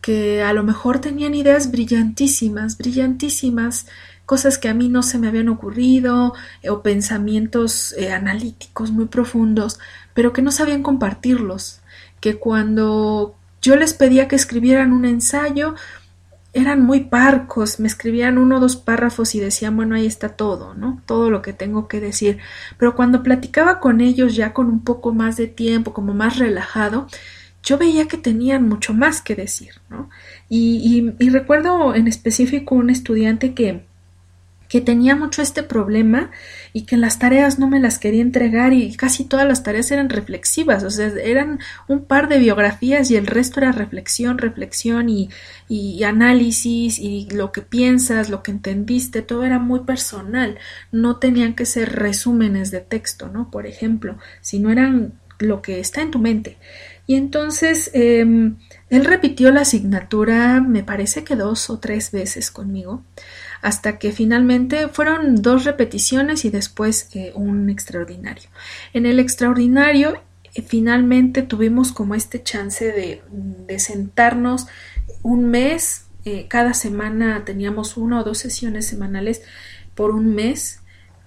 que 0.01 0.43
a 0.43 0.53
lo 0.53 0.63
mejor 0.63 0.99
tenían 0.99 1.34
ideas 1.34 1.71
brillantísimas, 1.71 2.77
brillantísimas, 2.77 3.88
cosas 4.25 4.58
que 4.58 4.67
a 4.67 4.73
mí 4.73 4.89
no 4.89 5.01
se 5.01 5.17
me 5.17 5.27
habían 5.27 5.49
ocurrido, 5.49 6.34
eh, 6.62 6.69
o 6.69 6.82
pensamientos 6.84 7.93
eh, 7.97 8.12
analíticos 8.12 8.91
muy 8.91 9.06
profundos, 9.06 9.80
pero 10.13 10.34
que 10.34 10.41
no 10.41 10.51
sabían 10.51 10.84
compartirlos, 10.84 11.82
que 12.19 12.36
cuando 12.38 13.36
yo 13.62 13.75
les 13.77 13.93
pedía 13.93 14.27
que 14.27 14.36
escribieran 14.36 14.91
un 14.91 15.06
ensayo, 15.06 15.75
eran 16.57 16.81
muy 16.81 17.01
parcos, 17.01 17.79
me 17.79 17.87
escribían 17.87 18.37
uno 18.37 18.57
o 18.57 18.59
dos 18.59 18.75
párrafos 18.75 19.35
y 19.35 19.39
decían, 19.39 19.75
bueno, 19.75 19.95
ahí 19.95 20.05
está 20.05 20.29
todo, 20.29 20.73
¿no? 20.73 21.01
Todo 21.05 21.29
lo 21.29 21.41
que 21.41 21.53
tengo 21.53 21.87
que 21.87 21.99
decir. 21.99 22.39
Pero 22.77 22.95
cuando 22.95 23.23
platicaba 23.23 23.79
con 23.79 24.01
ellos 24.01 24.35
ya 24.35 24.53
con 24.53 24.67
un 24.67 24.83
poco 24.83 25.13
más 25.13 25.37
de 25.37 25.47
tiempo, 25.47 25.93
como 25.93 26.13
más 26.13 26.37
relajado, 26.37 27.07
yo 27.63 27.77
veía 27.77 28.07
que 28.07 28.17
tenían 28.17 28.67
mucho 28.67 28.93
más 28.93 29.21
que 29.21 29.35
decir, 29.35 29.75
¿no? 29.89 30.09
Y, 30.49 31.13
y, 31.19 31.25
y 31.25 31.29
recuerdo 31.29 31.95
en 31.95 32.07
específico 32.07 32.75
un 32.75 32.89
estudiante 32.89 33.53
que 33.53 33.87
que 34.67 34.82
tenía 34.82 35.15
mucho 35.15 35.41
este 35.41 35.63
problema 35.63 36.32
y 36.73 36.84
que 36.84 36.97
las 36.97 37.19
tareas 37.19 37.60
no 37.60 37.69
me 37.69 37.80
las 37.80 37.99
quería 37.99 38.21
entregar 38.21 38.73
y 38.73 38.95
casi 38.95 39.23
todas 39.23 39.47
las 39.47 39.63
tareas 39.63 39.91
eran 39.91 40.10
reflexivas, 40.10 40.84
o 40.84 40.89
sea, 40.89 41.08
eran 41.08 41.60
un 41.88 42.06
par 42.06 42.27
de 42.27 42.39
biografías 42.39 43.10
y 43.12 43.15
el 43.15 43.27
resto 43.27 43.60
era 43.60 43.71
reflexión, 43.71 44.38
reflexión 44.38 45.10
y, 45.10 45.30
análisis 46.03 46.99
y 46.99 47.27
lo 47.32 47.51
que 47.51 47.62
piensas, 47.62 48.30
lo 48.30 48.41
que 48.41 48.51
entendiste, 48.51 49.21
todo 49.21 49.43
era 49.43 49.60
muy 49.60 49.82
personal, 49.82 50.58
no 50.91 51.17
tenían 51.17 51.53
que 51.53 51.65
ser 51.65 51.93
resúmenes 51.93 52.71
de 52.71 52.80
texto, 52.80 53.27
¿no? 53.27 53.51
Por 53.51 53.65
ejemplo, 53.65 54.17
sino 54.41 54.71
eran 54.71 55.13
lo 55.39 55.62
que 55.62 55.80
está 55.80 56.01
en 56.01 56.12
tu 56.12 56.19
mente. 56.19 56.58
Y 57.06 57.15
entonces 57.15 57.91
eh, 57.93 58.25
él 58.89 59.06
repitió 59.06 59.51
la 59.51 59.62
asignatura, 59.62 60.62
me 60.62 60.84
parece 60.84 61.23
que 61.23 61.36
dos 61.36 61.69
o 61.69 61.80
tres 61.80 62.12
veces 62.12 62.51
conmigo 62.51 63.03
hasta 63.61 63.97
que 63.99 64.11
finalmente 64.11 64.87
fueron 64.87 65.41
dos 65.41 65.63
repeticiones 65.65 66.45
y 66.45 66.49
después 66.49 67.09
eh, 67.13 67.31
un 67.35 67.69
extraordinario. 67.69 68.49
En 68.93 69.05
el 69.05 69.19
extraordinario 69.19 70.21
eh, 70.53 70.61
finalmente 70.61 71.41
tuvimos 71.41 71.91
como 71.91 72.15
este 72.15 72.41
chance 72.43 72.91
de, 72.91 73.21
de 73.67 73.79
sentarnos 73.79 74.67
un 75.23 75.49
mes, 75.49 76.05
eh, 76.25 76.47
cada 76.47 76.73
semana 76.73 77.45
teníamos 77.45 77.97
una 77.97 78.19
o 78.19 78.23
dos 78.23 78.37
sesiones 78.37 78.85
semanales 78.85 79.41
por 79.95 80.11
un 80.11 80.35
mes 80.35 80.81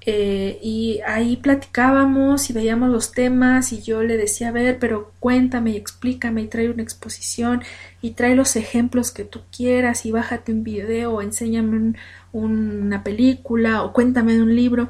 eh, 0.07 0.59
y 0.63 1.01
ahí 1.07 1.37
platicábamos 1.37 2.49
y 2.49 2.55
veíamos 2.55 2.89
los 2.89 3.13
temas 3.13 3.73
y 3.73 3.83
yo 3.83 4.03
le 4.03 4.17
decía, 4.17 4.49
a 4.49 4.53
ver, 4.53 4.79
pero 4.79 5.13
cuéntame 5.21 5.73
y 5.73 5.77
explícame 5.77 6.43
y 6.43 6.47
trae 6.47 6.71
una 6.71 6.83
exposición 6.83 7.63
y 8.01 8.13
trae 8.13 8.35
los 8.35 8.57
ejemplos 8.57 9.11
que 9.11 9.25
tú 9.25 9.43
quieras 9.55 10.07
y 10.07 10.11
bájate 10.11 10.53
un 10.53 10.65
video 10.65 11.13
o 11.13 11.23
enséñame 11.23 11.95
una 12.33 13.05
película 13.05 13.83
o 13.83 13.93
cuéntame 13.93 14.35
de 14.35 14.43
un 14.43 14.57
libro. 14.57 14.89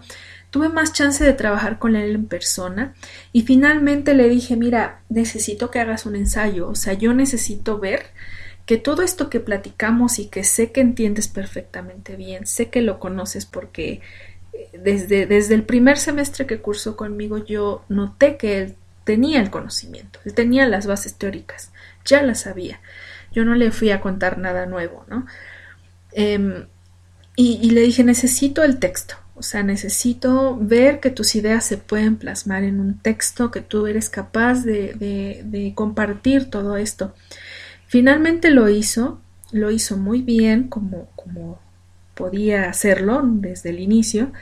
Tuve 0.51 0.69
más 0.69 0.93
chance 0.93 1.25
de 1.25 1.33
trabajar 1.33 1.79
con 1.79 1.97
él 1.97 2.15
en 2.15 2.27
persona 2.27 2.95
y 3.33 3.43
finalmente 3.43 4.15
le 4.15 4.29
dije, 4.29 4.57
mira, 4.57 5.01
necesito 5.09 5.71
que 5.71 5.81
hagas 5.81 6.07
un 6.07 6.15
ensayo, 6.15 6.69
o 6.69 6.75
sea, 6.77 6.93
yo 6.95 7.15
necesito 7.15 7.79
ver 7.79 8.07
que 8.67 8.77
todo 8.77 9.03
esto 9.03 9.31
que 9.31 9.41
platicamos 9.41 10.21
y 10.21 10.27
que 10.27 10.45
sé 10.45 10.71
que 10.71 10.81
entiendes 10.81 11.27
perfectamente 11.27 12.15
bien, 12.15 12.47
sé 12.47 12.69
que 12.69 12.83
lo 12.83 13.01
conoces 13.01 13.45
porque 13.45 14.01
desde, 14.73 15.27
desde 15.27 15.55
el 15.55 15.63
primer 15.65 15.99
semestre 15.99 16.47
que 16.47 16.61
cursó 16.61 16.97
conmigo 16.97 17.39
yo 17.39 17.85
noté 17.89 18.37
que 18.37 18.59
él 18.59 18.77
tenía 19.05 19.41
el 19.41 19.51
conocimiento, 19.51 20.21
él 20.25 20.35
tenía 20.35 20.67
las 20.67 20.87
bases 20.87 21.15
teóricas, 21.15 21.73
ya 22.05 22.23
las 22.23 22.41
sabía. 22.41 22.81
Yo 23.33 23.45
no 23.45 23.55
le 23.55 23.71
fui 23.71 23.91
a 23.91 24.01
contar 24.01 24.39
nada 24.39 24.67
nuevo, 24.67 25.05
¿no? 25.09 25.27
Em, 26.13 26.67
y, 27.37 27.71
le 27.71 27.81
dije, 27.83 28.05
necesito 28.05 28.65
el 28.65 28.79
texto, 28.79 29.15
o 29.35 29.43
sea, 29.43 29.63
necesito 29.63 30.59
ver 30.61 31.01
que 31.01 31.11
tus 31.11 31.35
ideas 31.35 31.65
se 31.65 31.79
pueden 31.79 32.17
plasmar 32.17 32.65
en 32.65 32.81
un 32.81 32.99
texto, 32.99 33.51
que 33.51 33.63
tú 33.63 33.87
eres 33.87 34.11
capaz 34.11 34.65
de, 34.65 34.93
de, 34.95 35.43
de 35.45 35.73
compartir 35.75 36.51
todo 36.51 36.77
esto. 36.77 37.15
Finalmente 37.87 38.51
lo 38.51 38.69
hizo, 38.69 39.21
lo 39.53 39.71
hizo 39.71 39.97
muy 39.97 40.21
bien, 40.23 40.69
como, 40.69 41.09
como 41.17 41.59
podía 42.21 42.69
hacerlo 42.69 43.23
desde 43.25 43.71
el 43.71 43.81
inicio, 43.81 44.33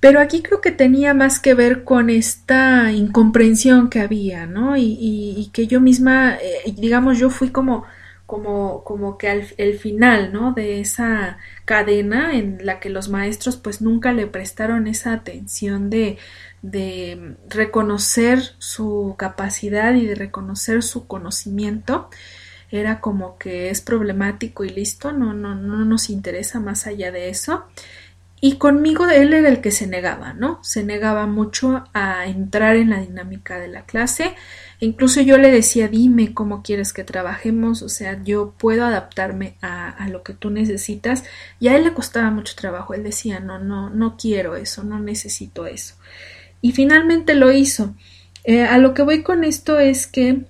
pero 0.00 0.20
aquí 0.20 0.42
creo 0.42 0.60
que 0.60 0.70
tenía 0.70 1.12
más 1.14 1.40
que 1.40 1.54
ver 1.54 1.82
con 1.84 2.08
esta 2.10 2.92
incomprensión 2.92 3.90
que 3.90 4.00
había, 4.00 4.46
¿no? 4.46 4.76
Y, 4.76 5.50
que 5.52 5.66
yo 5.66 5.80
misma, 5.80 6.36
eh, 6.36 6.72
digamos, 6.76 7.18
yo 7.18 7.30
fui 7.30 7.50
como, 7.50 7.84
como, 8.26 8.84
como 8.84 9.18
que 9.18 9.28
al 9.28 9.44
el 9.56 9.78
final, 9.78 10.32
¿no? 10.32 10.52
De 10.52 10.80
esa 10.80 11.38
cadena 11.64 12.34
en 12.36 12.58
la 12.64 12.78
que 12.80 12.90
los 12.90 13.08
maestros 13.08 13.56
pues 13.56 13.80
nunca 13.82 14.12
le 14.12 14.26
prestaron 14.28 14.86
esa 14.86 15.12
atención 15.14 15.90
de, 15.90 16.18
de 16.62 17.36
reconocer 17.48 18.40
su 18.58 19.16
capacidad 19.18 19.94
y 19.94 20.06
de 20.06 20.14
reconocer 20.14 20.82
su 20.82 21.06
conocimiento 21.08 22.08
era 22.70 23.00
como 23.00 23.38
que 23.38 23.70
es 23.70 23.80
problemático 23.80 24.64
y 24.64 24.68
listo, 24.68 25.12
no, 25.12 25.32
no, 25.32 25.54
no 25.54 25.84
nos 25.84 26.10
interesa 26.10 26.60
más 26.60 26.86
allá 26.86 27.10
de 27.12 27.28
eso. 27.28 27.64
Y 28.40 28.56
conmigo 28.56 29.08
él 29.08 29.32
era 29.32 29.48
el 29.48 29.60
que 29.60 29.72
se 29.72 29.88
negaba, 29.88 30.32
¿no? 30.32 30.62
Se 30.62 30.84
negaba 30.84 31.26
mucho 31.26 31.84
a 31.92 32.26
entrar 32.26 32.76
en 32.76 32.90
la 32.90 33.00
dinámica 33.00 33.58
de 33.58 33.66
la 33.66 33.84
clase. 33.84 34.34
Incluso 34.78 35.20
yo 35.20 35.38
le 35.38 35.50
decía, 35.50 35.88
dime 35.88 36.34
cómo 36.34 36.62
quieres 36.62 36.92
que 36.92 37.02
trabajemos, 37.02 37.82
o 37.82 37.88
sea, 37.88 38.22
yo 38.22 38.54
puedo 38.56 38.84
adaptarme 38.84 39.56
a, 39.60 40.06
lo 40.08 40.22
que 40.22 40.34
tú 40.34 40.50
necesitas. 40.50 41.24
Y 41.58 41.66
a 41.66 41.76
él 41.76 41.82
le 41.82 41.94
costaba 41.94 42.30
mucho 42.30 42.54
trabajo, 42.54 42.94
él 42.94 43.02
decía, 43.02 43.40
no, 43.40 43.58
no, 43.58 43.90
no 43.90 44.16
quiero 44.16 44.54
eso, 44.54 44.84
no 44.84 45.00
necesito 45.00 45.66
eso. 45.66 45.96
Y 46.60 46.72
finalmente 46.72 47.34
lo 47.34 47.50
hizo. 47.50 47.94
Eh, 48.44 48.62
a 48.62 48.78
lo 48.78 48.94
que 48.94 49.02
voy 49.02 49.24
con 49.24 49.42
esto 49.42 49.80
es 49.80 50.06
que 50.06 50.44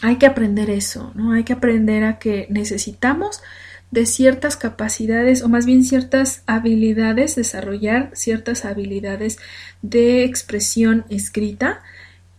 hay 0.00 0.16
que 0.16 0.26
aprender 0.26 0.70
eso, 0.70 1.12
¿no? 1.14 1.32
Hay 1.32 1.44
que 1.44 1.52
aprender 1.52 2.04
a 2.04 2.18
que 2.18 2.46
necesitamos 2.50 3.42
de 3.90 4.06
ciertas 4.06 4.56
capacidades 4.56 5.42
o 5.42 5.48
más 5.48 5.64
bien 5.66 5.82
ciertas 5.82 6.42
habilidades, 6.46 7.36
desarrollar 7.36 8.10
ciertas 8.14 8.64
habilidades 8.64 9.38
de 9.82 10.24
expresión 10.24 11.04
escrita 11.08 11.82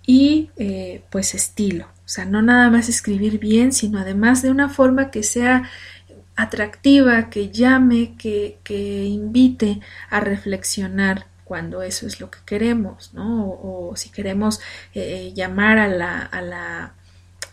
y 0.05 0.51
eh, 0.57 1.03
pues 1.09 1.33
estilo. 1.33 1.85
O 2.05 2.11
sea, 2.11 2.25
no 2.25 2.41
nada 2.41 2.69
más 2.69 2.89
escribir 2.89 3.39
bien, 3.39 3.71
sino 3.71 3.99
además 3.99 4.41
de 4.41 4.51
una 4.51 4.69
forma 4.69 5.11
que 5.11 5.23
sea 5.23 5.69
atractiva, 6.35 7.29
que 7.29 7.49
llame, 7.49 8.15
que, 8.17 8.59
que 8.63 9.05
invite 9.05 9.81
a 10.09 10.19
reflexionar 10.19 11.27
cuando 11.43 11.81
eso 11.81 12.07
es 12.07 12.19
lo 12.19 12.29
que 12.31 12.39
queremos, 12.45 13.13
¿no? 13.13 13.49
O, 13.49 13.93
si 13.95 14.09
queremos 14.09 14.61
eh, 14.93 15.33
llamar 15.35 15.79
a 15.79 15.87
la, 15.87 16.21
a 16.21 16.41
la 16.41 16.93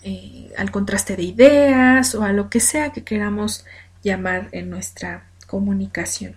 eh, 0.07 0.53
al 0.57 0.71
contraste 0.71 1.17
de 1.17 1.25
ideas 1.25 2.15
o 2.15 2.23
a 2.23 2.33
lo 2.33 2.49
que 2.49 2.61
sea 2.61 2.93
que 2.93 3.03
queramos 3.03 3.65
llamar 4.05 4.49
en 4.53 4.71
nuestra 4.71 5.25
comunicación. 5.49 6.37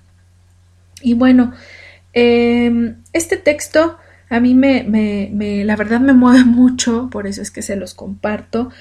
Y 1.03 1.13
bueno, 1.13 1.53
em, 2.13 2.95
este 3.13 3.37
texto 3.37 3.99
a 4.27 4.39
mí 4.39 4.55
me, 4.55 4.83
me, 4.83 5.63
la 5.65 5.75
verdad 5.75 5.99
me 5.99 6.13
mueve 6.13 6.43
mucho, 6.45 7.09
por 7.11 7.27
eso 7.27 7.43
es 7.43 7.51
que 7.51 7.61
se 7.61 7.75
los 7.75 7.93
comparto. 7.93 8.71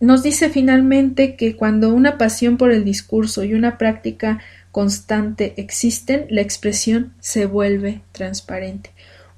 Nos 0.00 0.22
dice 0.22 0.48
finalmente 0.48 1.36
que 1.36 1.54
cuando 1.54 1.92
una 1.92 2.16
pasión 2.16 2.56
por 2.56 2.72
el 2.72 2.82
discurso 2.82 3.44
y 3.44 3.52
una 3.52 3.76
práctica 3.76 4.40
constante 4.72 5.52
existen, 5.58 6.24
la 6.30 6.40
expresión 6.40 7.12
se 7.20 7.44
vuelve 7.44 8.00
transparente. 8.12 8.90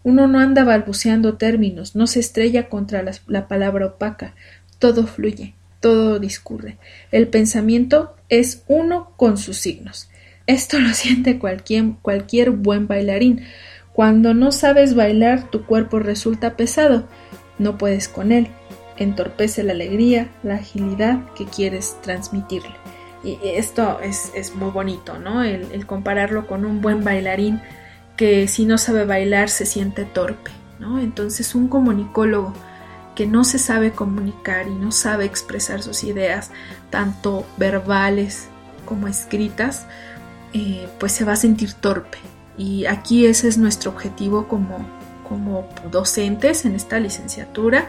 Uno 0.05 0.26
no 0.26 0.40
anda 0.40 0.64
balbuceando 0.64 1.36
términos, 1.36 1.94
no 1.94 2.07
se 2.07 2.20
estrella 2.20 2.68
contra 2.68 3.05
la, 3.26 3.48
palabra 3.48 3.86
opaca, 3.86 4.34
todo 4.83 5.07
fluye, 5.07 5.55
todo 5.78 6.18
discurre. 6.18 6.76
El 7.12 7.28
pensamiento 7.28 8.16
es 8.28 8.64
uno 8.66 9.12
con 9.16 9.39
sus 9.39 9.59
signos. 9.59 10.11
Esto 10.49 10.76
lo 10.80 10.93
siente 10.93 11.39
cualquier, 11.39 12.51
buen 12.51 12.89
bailarín. 12.89 13.45
Cuando 13.93 14.35
no 14.35 14.51
sabes 14.51 14.97
bailar, 14.97 15.51
tu 15.51 15.66
cuerpo 15.66 16.01
resulta 16.01 16.57
pesado, 16.57 17.07
no 17.61 17.78
puedes 17.78 18.09
con 18.09 18.33
él, 18.33 18.49
entorpece 18.97 19.62
la 19.62 19.72
alegría, 19.72 20.33
la 20.43 20.57
agilidad 20.57 21.33
que 21.35 21.45
quieres 21.45 21.97
transmitirle. 22.03 22.74
Y 23.22 23.39
esto 23.45 24.01
es, 24.01 24.53
muy 24.57 24.70
bonito, 24.72 25.16
¿no? 25.18 25.45
El, 25.45 25.87
compararlo 25.87 26.49
con 26.49 26.64
un 26.64 26.80
buen 26.80 27.05
bailarín 27.05 27.61
que 28.16 28.49
si 28.49 28.64
no 28.64 28.78
sabe 28.78 29.05
bailar 29.05 29.49
se 29.49 29.64
siente 29.64 30.05
torpe, 30.07 30.51
¿no? 30.80 30.99
Entonces 30.99 31.55
un 31.55 31.68
comunicólogo 31.68 32.53
que 33.14 33.26
no 33.26 33.44
se 33.44 33.58
sabe 33.58 33.92
comunicar 33.92 34.68
y 34.68 34.74
no 34.74 34.92
sabe 34.92 35.24
expresar 35.24 35.82
sus 35.82 36.04
ideas, 36.04 36.50
tanto 36.90 37.46
verbales 37.56 38.48
como 38.84 39.08
escritas, 39.08 39.86
eh, 40.52 40.88
pues 40.98 41.12
se 41.12 41.24
va 41.24 41.32
a 41.32 41.36
sentir 41.36 41.74
torpe. 41.74 42.18
Y 42.58 42.86
aquí 42.86 43.26
ese 43.26 43.48
es 43.48 43.58
nuestro 43.58 43.90
objetivo 43.90 44.48
como, 44.48 44.86
como 45.28 45.68
docentes 45.90 46.64
en 46.64 46.74
esta 46.74 47.00
licenciatura, 47.00 47.88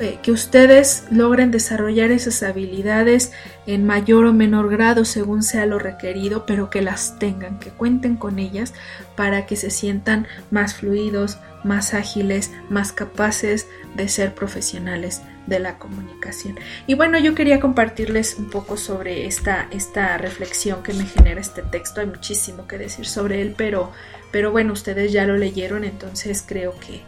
eh, 0.00 0.18
que 0.22 0.32
ustedes 0.32 1.04
logren 1.10 1.50
desarrollar 1.50 2.10
esas 2.10 2.42
habilidades 2.42 3.32
en 3.66 3.86
mayor 3.86 4.26
o 4.26 4.32
menor 4.32 4.68
grado 4.68 5.04
según 5.04 5.42
sea 5.42 5.66
lo 5.66 5.78
requerido, 5.78 6.46
pero 6.46 6.68
que 6.68 6.82
las 6.82 7.18
tengan, 7.18 7.58
que 7.58 7.70
cuenten 7.70 8.16
con 8.16 8.38
ellas 8.38 8.74
para 9.16 9.46
que 9.46 9.56
se 9.56 9.70
sientan 9.70 10.26
más 10.50 10.74
fluidos, 10.74 11.38
más 11.62 11.94
ágiles, 11.94 12.50
más 12.68 12.92
capaces 12.92 13.68
de 13.94 14.08
ser 14.08 14.34
profesionales 14.34 15.22
de 15.46 15.58
la 15.58 15.78
comunicación. 15.78 16.58
Y 16.86 16.94
bueno, 16.94 17.18
yo 17.18 17.34
quería 17.34 17.60
compartirles 17.60 18.36
un 18.38 18.50
poco 18.50 18.76
sobre 18.76 19.26
esta, 19.26 19.68
esta 19.70 20.16
reflexión 20.18 20.82
que 20.82 20.94
me 20.94 21.06
genera 21.06 21.40
este 21.40 21.62
texto. 21.62 22.00
Hay 22.00 22.06
muchísimo 22.06 22.66
que 22.66 22.78
decir 22.78 23.06
sobre 23.06 23.42
él, 23.42 23.54
pero, 23.56 23.92
pero 24.30 24.52
bueno, 24.52 24.72
ustedes 24.72 25.12
ya 25.12 25.26
lo 25.26 25.36
leyeron, 25.36 25.84
entonces 25.84 26.44
creo 26.46 26.74
que, 26.80 27.02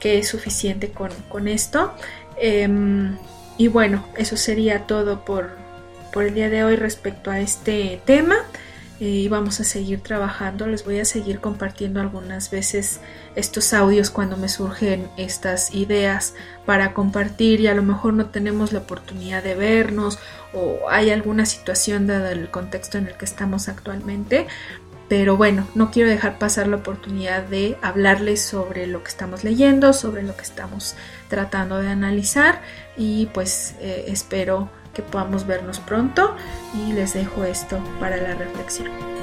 que 0.00 0.18
es 0.18 0.28
suficiente 0.28 0.90
con, 0.90 1.48
esto. 1.48 1.92
Em, 2.40 3.16
y 3.58 3.68
bueno, 3.68 4.04
eso 4.16 4.36
sería 4.36 4.86
todo 4.86 5.24
por, 5.24 5.56
por 6.12 6.24
el 6.24 6.34
día 6.34 6.50
de 6.50 6.64
hoy 6.64 6.76
respecto 6.76 7.30
a 7.30 7.40
este 7.40 8.00
tema. 8.04 8.36
Eh, 8.98 9.04
y 9.04 9.28
vamos 9.28 9.60
a 9.60 9.64
seguir 9.64 10.00
trabajando. 10.00 10.66
Les 10.66 10.84
voy 10.84 11.00
a 11.00 11.04
seguir 11.04 11.40
compartiendo 11.40 12.00
algunas 12.00 12.50
veces 12.50 13.00
estos 13.34 13.74
audios 13.74 14.10
cuando 14.10 14.36
me 14.38 14.48
surgen 14.48 15.08
estas 15.18 15.74
ideas 15.74 16.34
para 16.64 16.94
compartir 16.94 17.60
y 17.60 17.66
a 17.66 17.74
lo 17.74 17.82
mejor 17.82 18.14
no 18.14 18.26
tenemos 18.26 18.72
la 18.72 18.80
oportunidad 18.80 19.42
de 19.42 19.54
vernos 19.54 20.18
o 20.54 20.88
hay 20.88 21.10
alguna 21.10 21.44
situación 21.44 22.06
dado 22.06 22.28
el 22.28 22.50
contexto 22.50 22.96
en 22.96 23.08
el 23.08 23.14
que 23.16 23.26
estamos 23.26 23.68
actualmente. 23.68 24.46
Pero 25.08 25.36
bueno, 25.36 25.66
no 25.74 25.90
quiero 25.90 26.10
dejar 26.10 26.38
pasar 26.38 26.66
la 26.66 26.76
oportunidad 26.76 27.44
de 27.44 27.78
hablarles 27.80 28.42
sobre 28.42 28.86
lo 28.86 29.02
que 29.02 29.10
estamos 29.10 29.44
leyendo, 29.44 29.92
sobre 29.92 30.22
lo 30.22 30.36
que 30.36 30.42
estamos 30.42 30.96
tratando 31.28 31.80
de 31.80 31.88
analizar 31.88 32.60
y 32.96 33.26
pues 33.26 33.76
eh, 33.80 34.06
espero 34.08 34.68
que 34.94 35.02
podamos 35.02 35.46
vernos 35.46 35.78
pronto 35.78 36.34
y 36.74 36.92
les 36.92 37.14
dejo 37.14 37.44
esto 37.44 37.78
para 38.00 38.16
la 38.16 38.34
reflexión. 38.34 39.15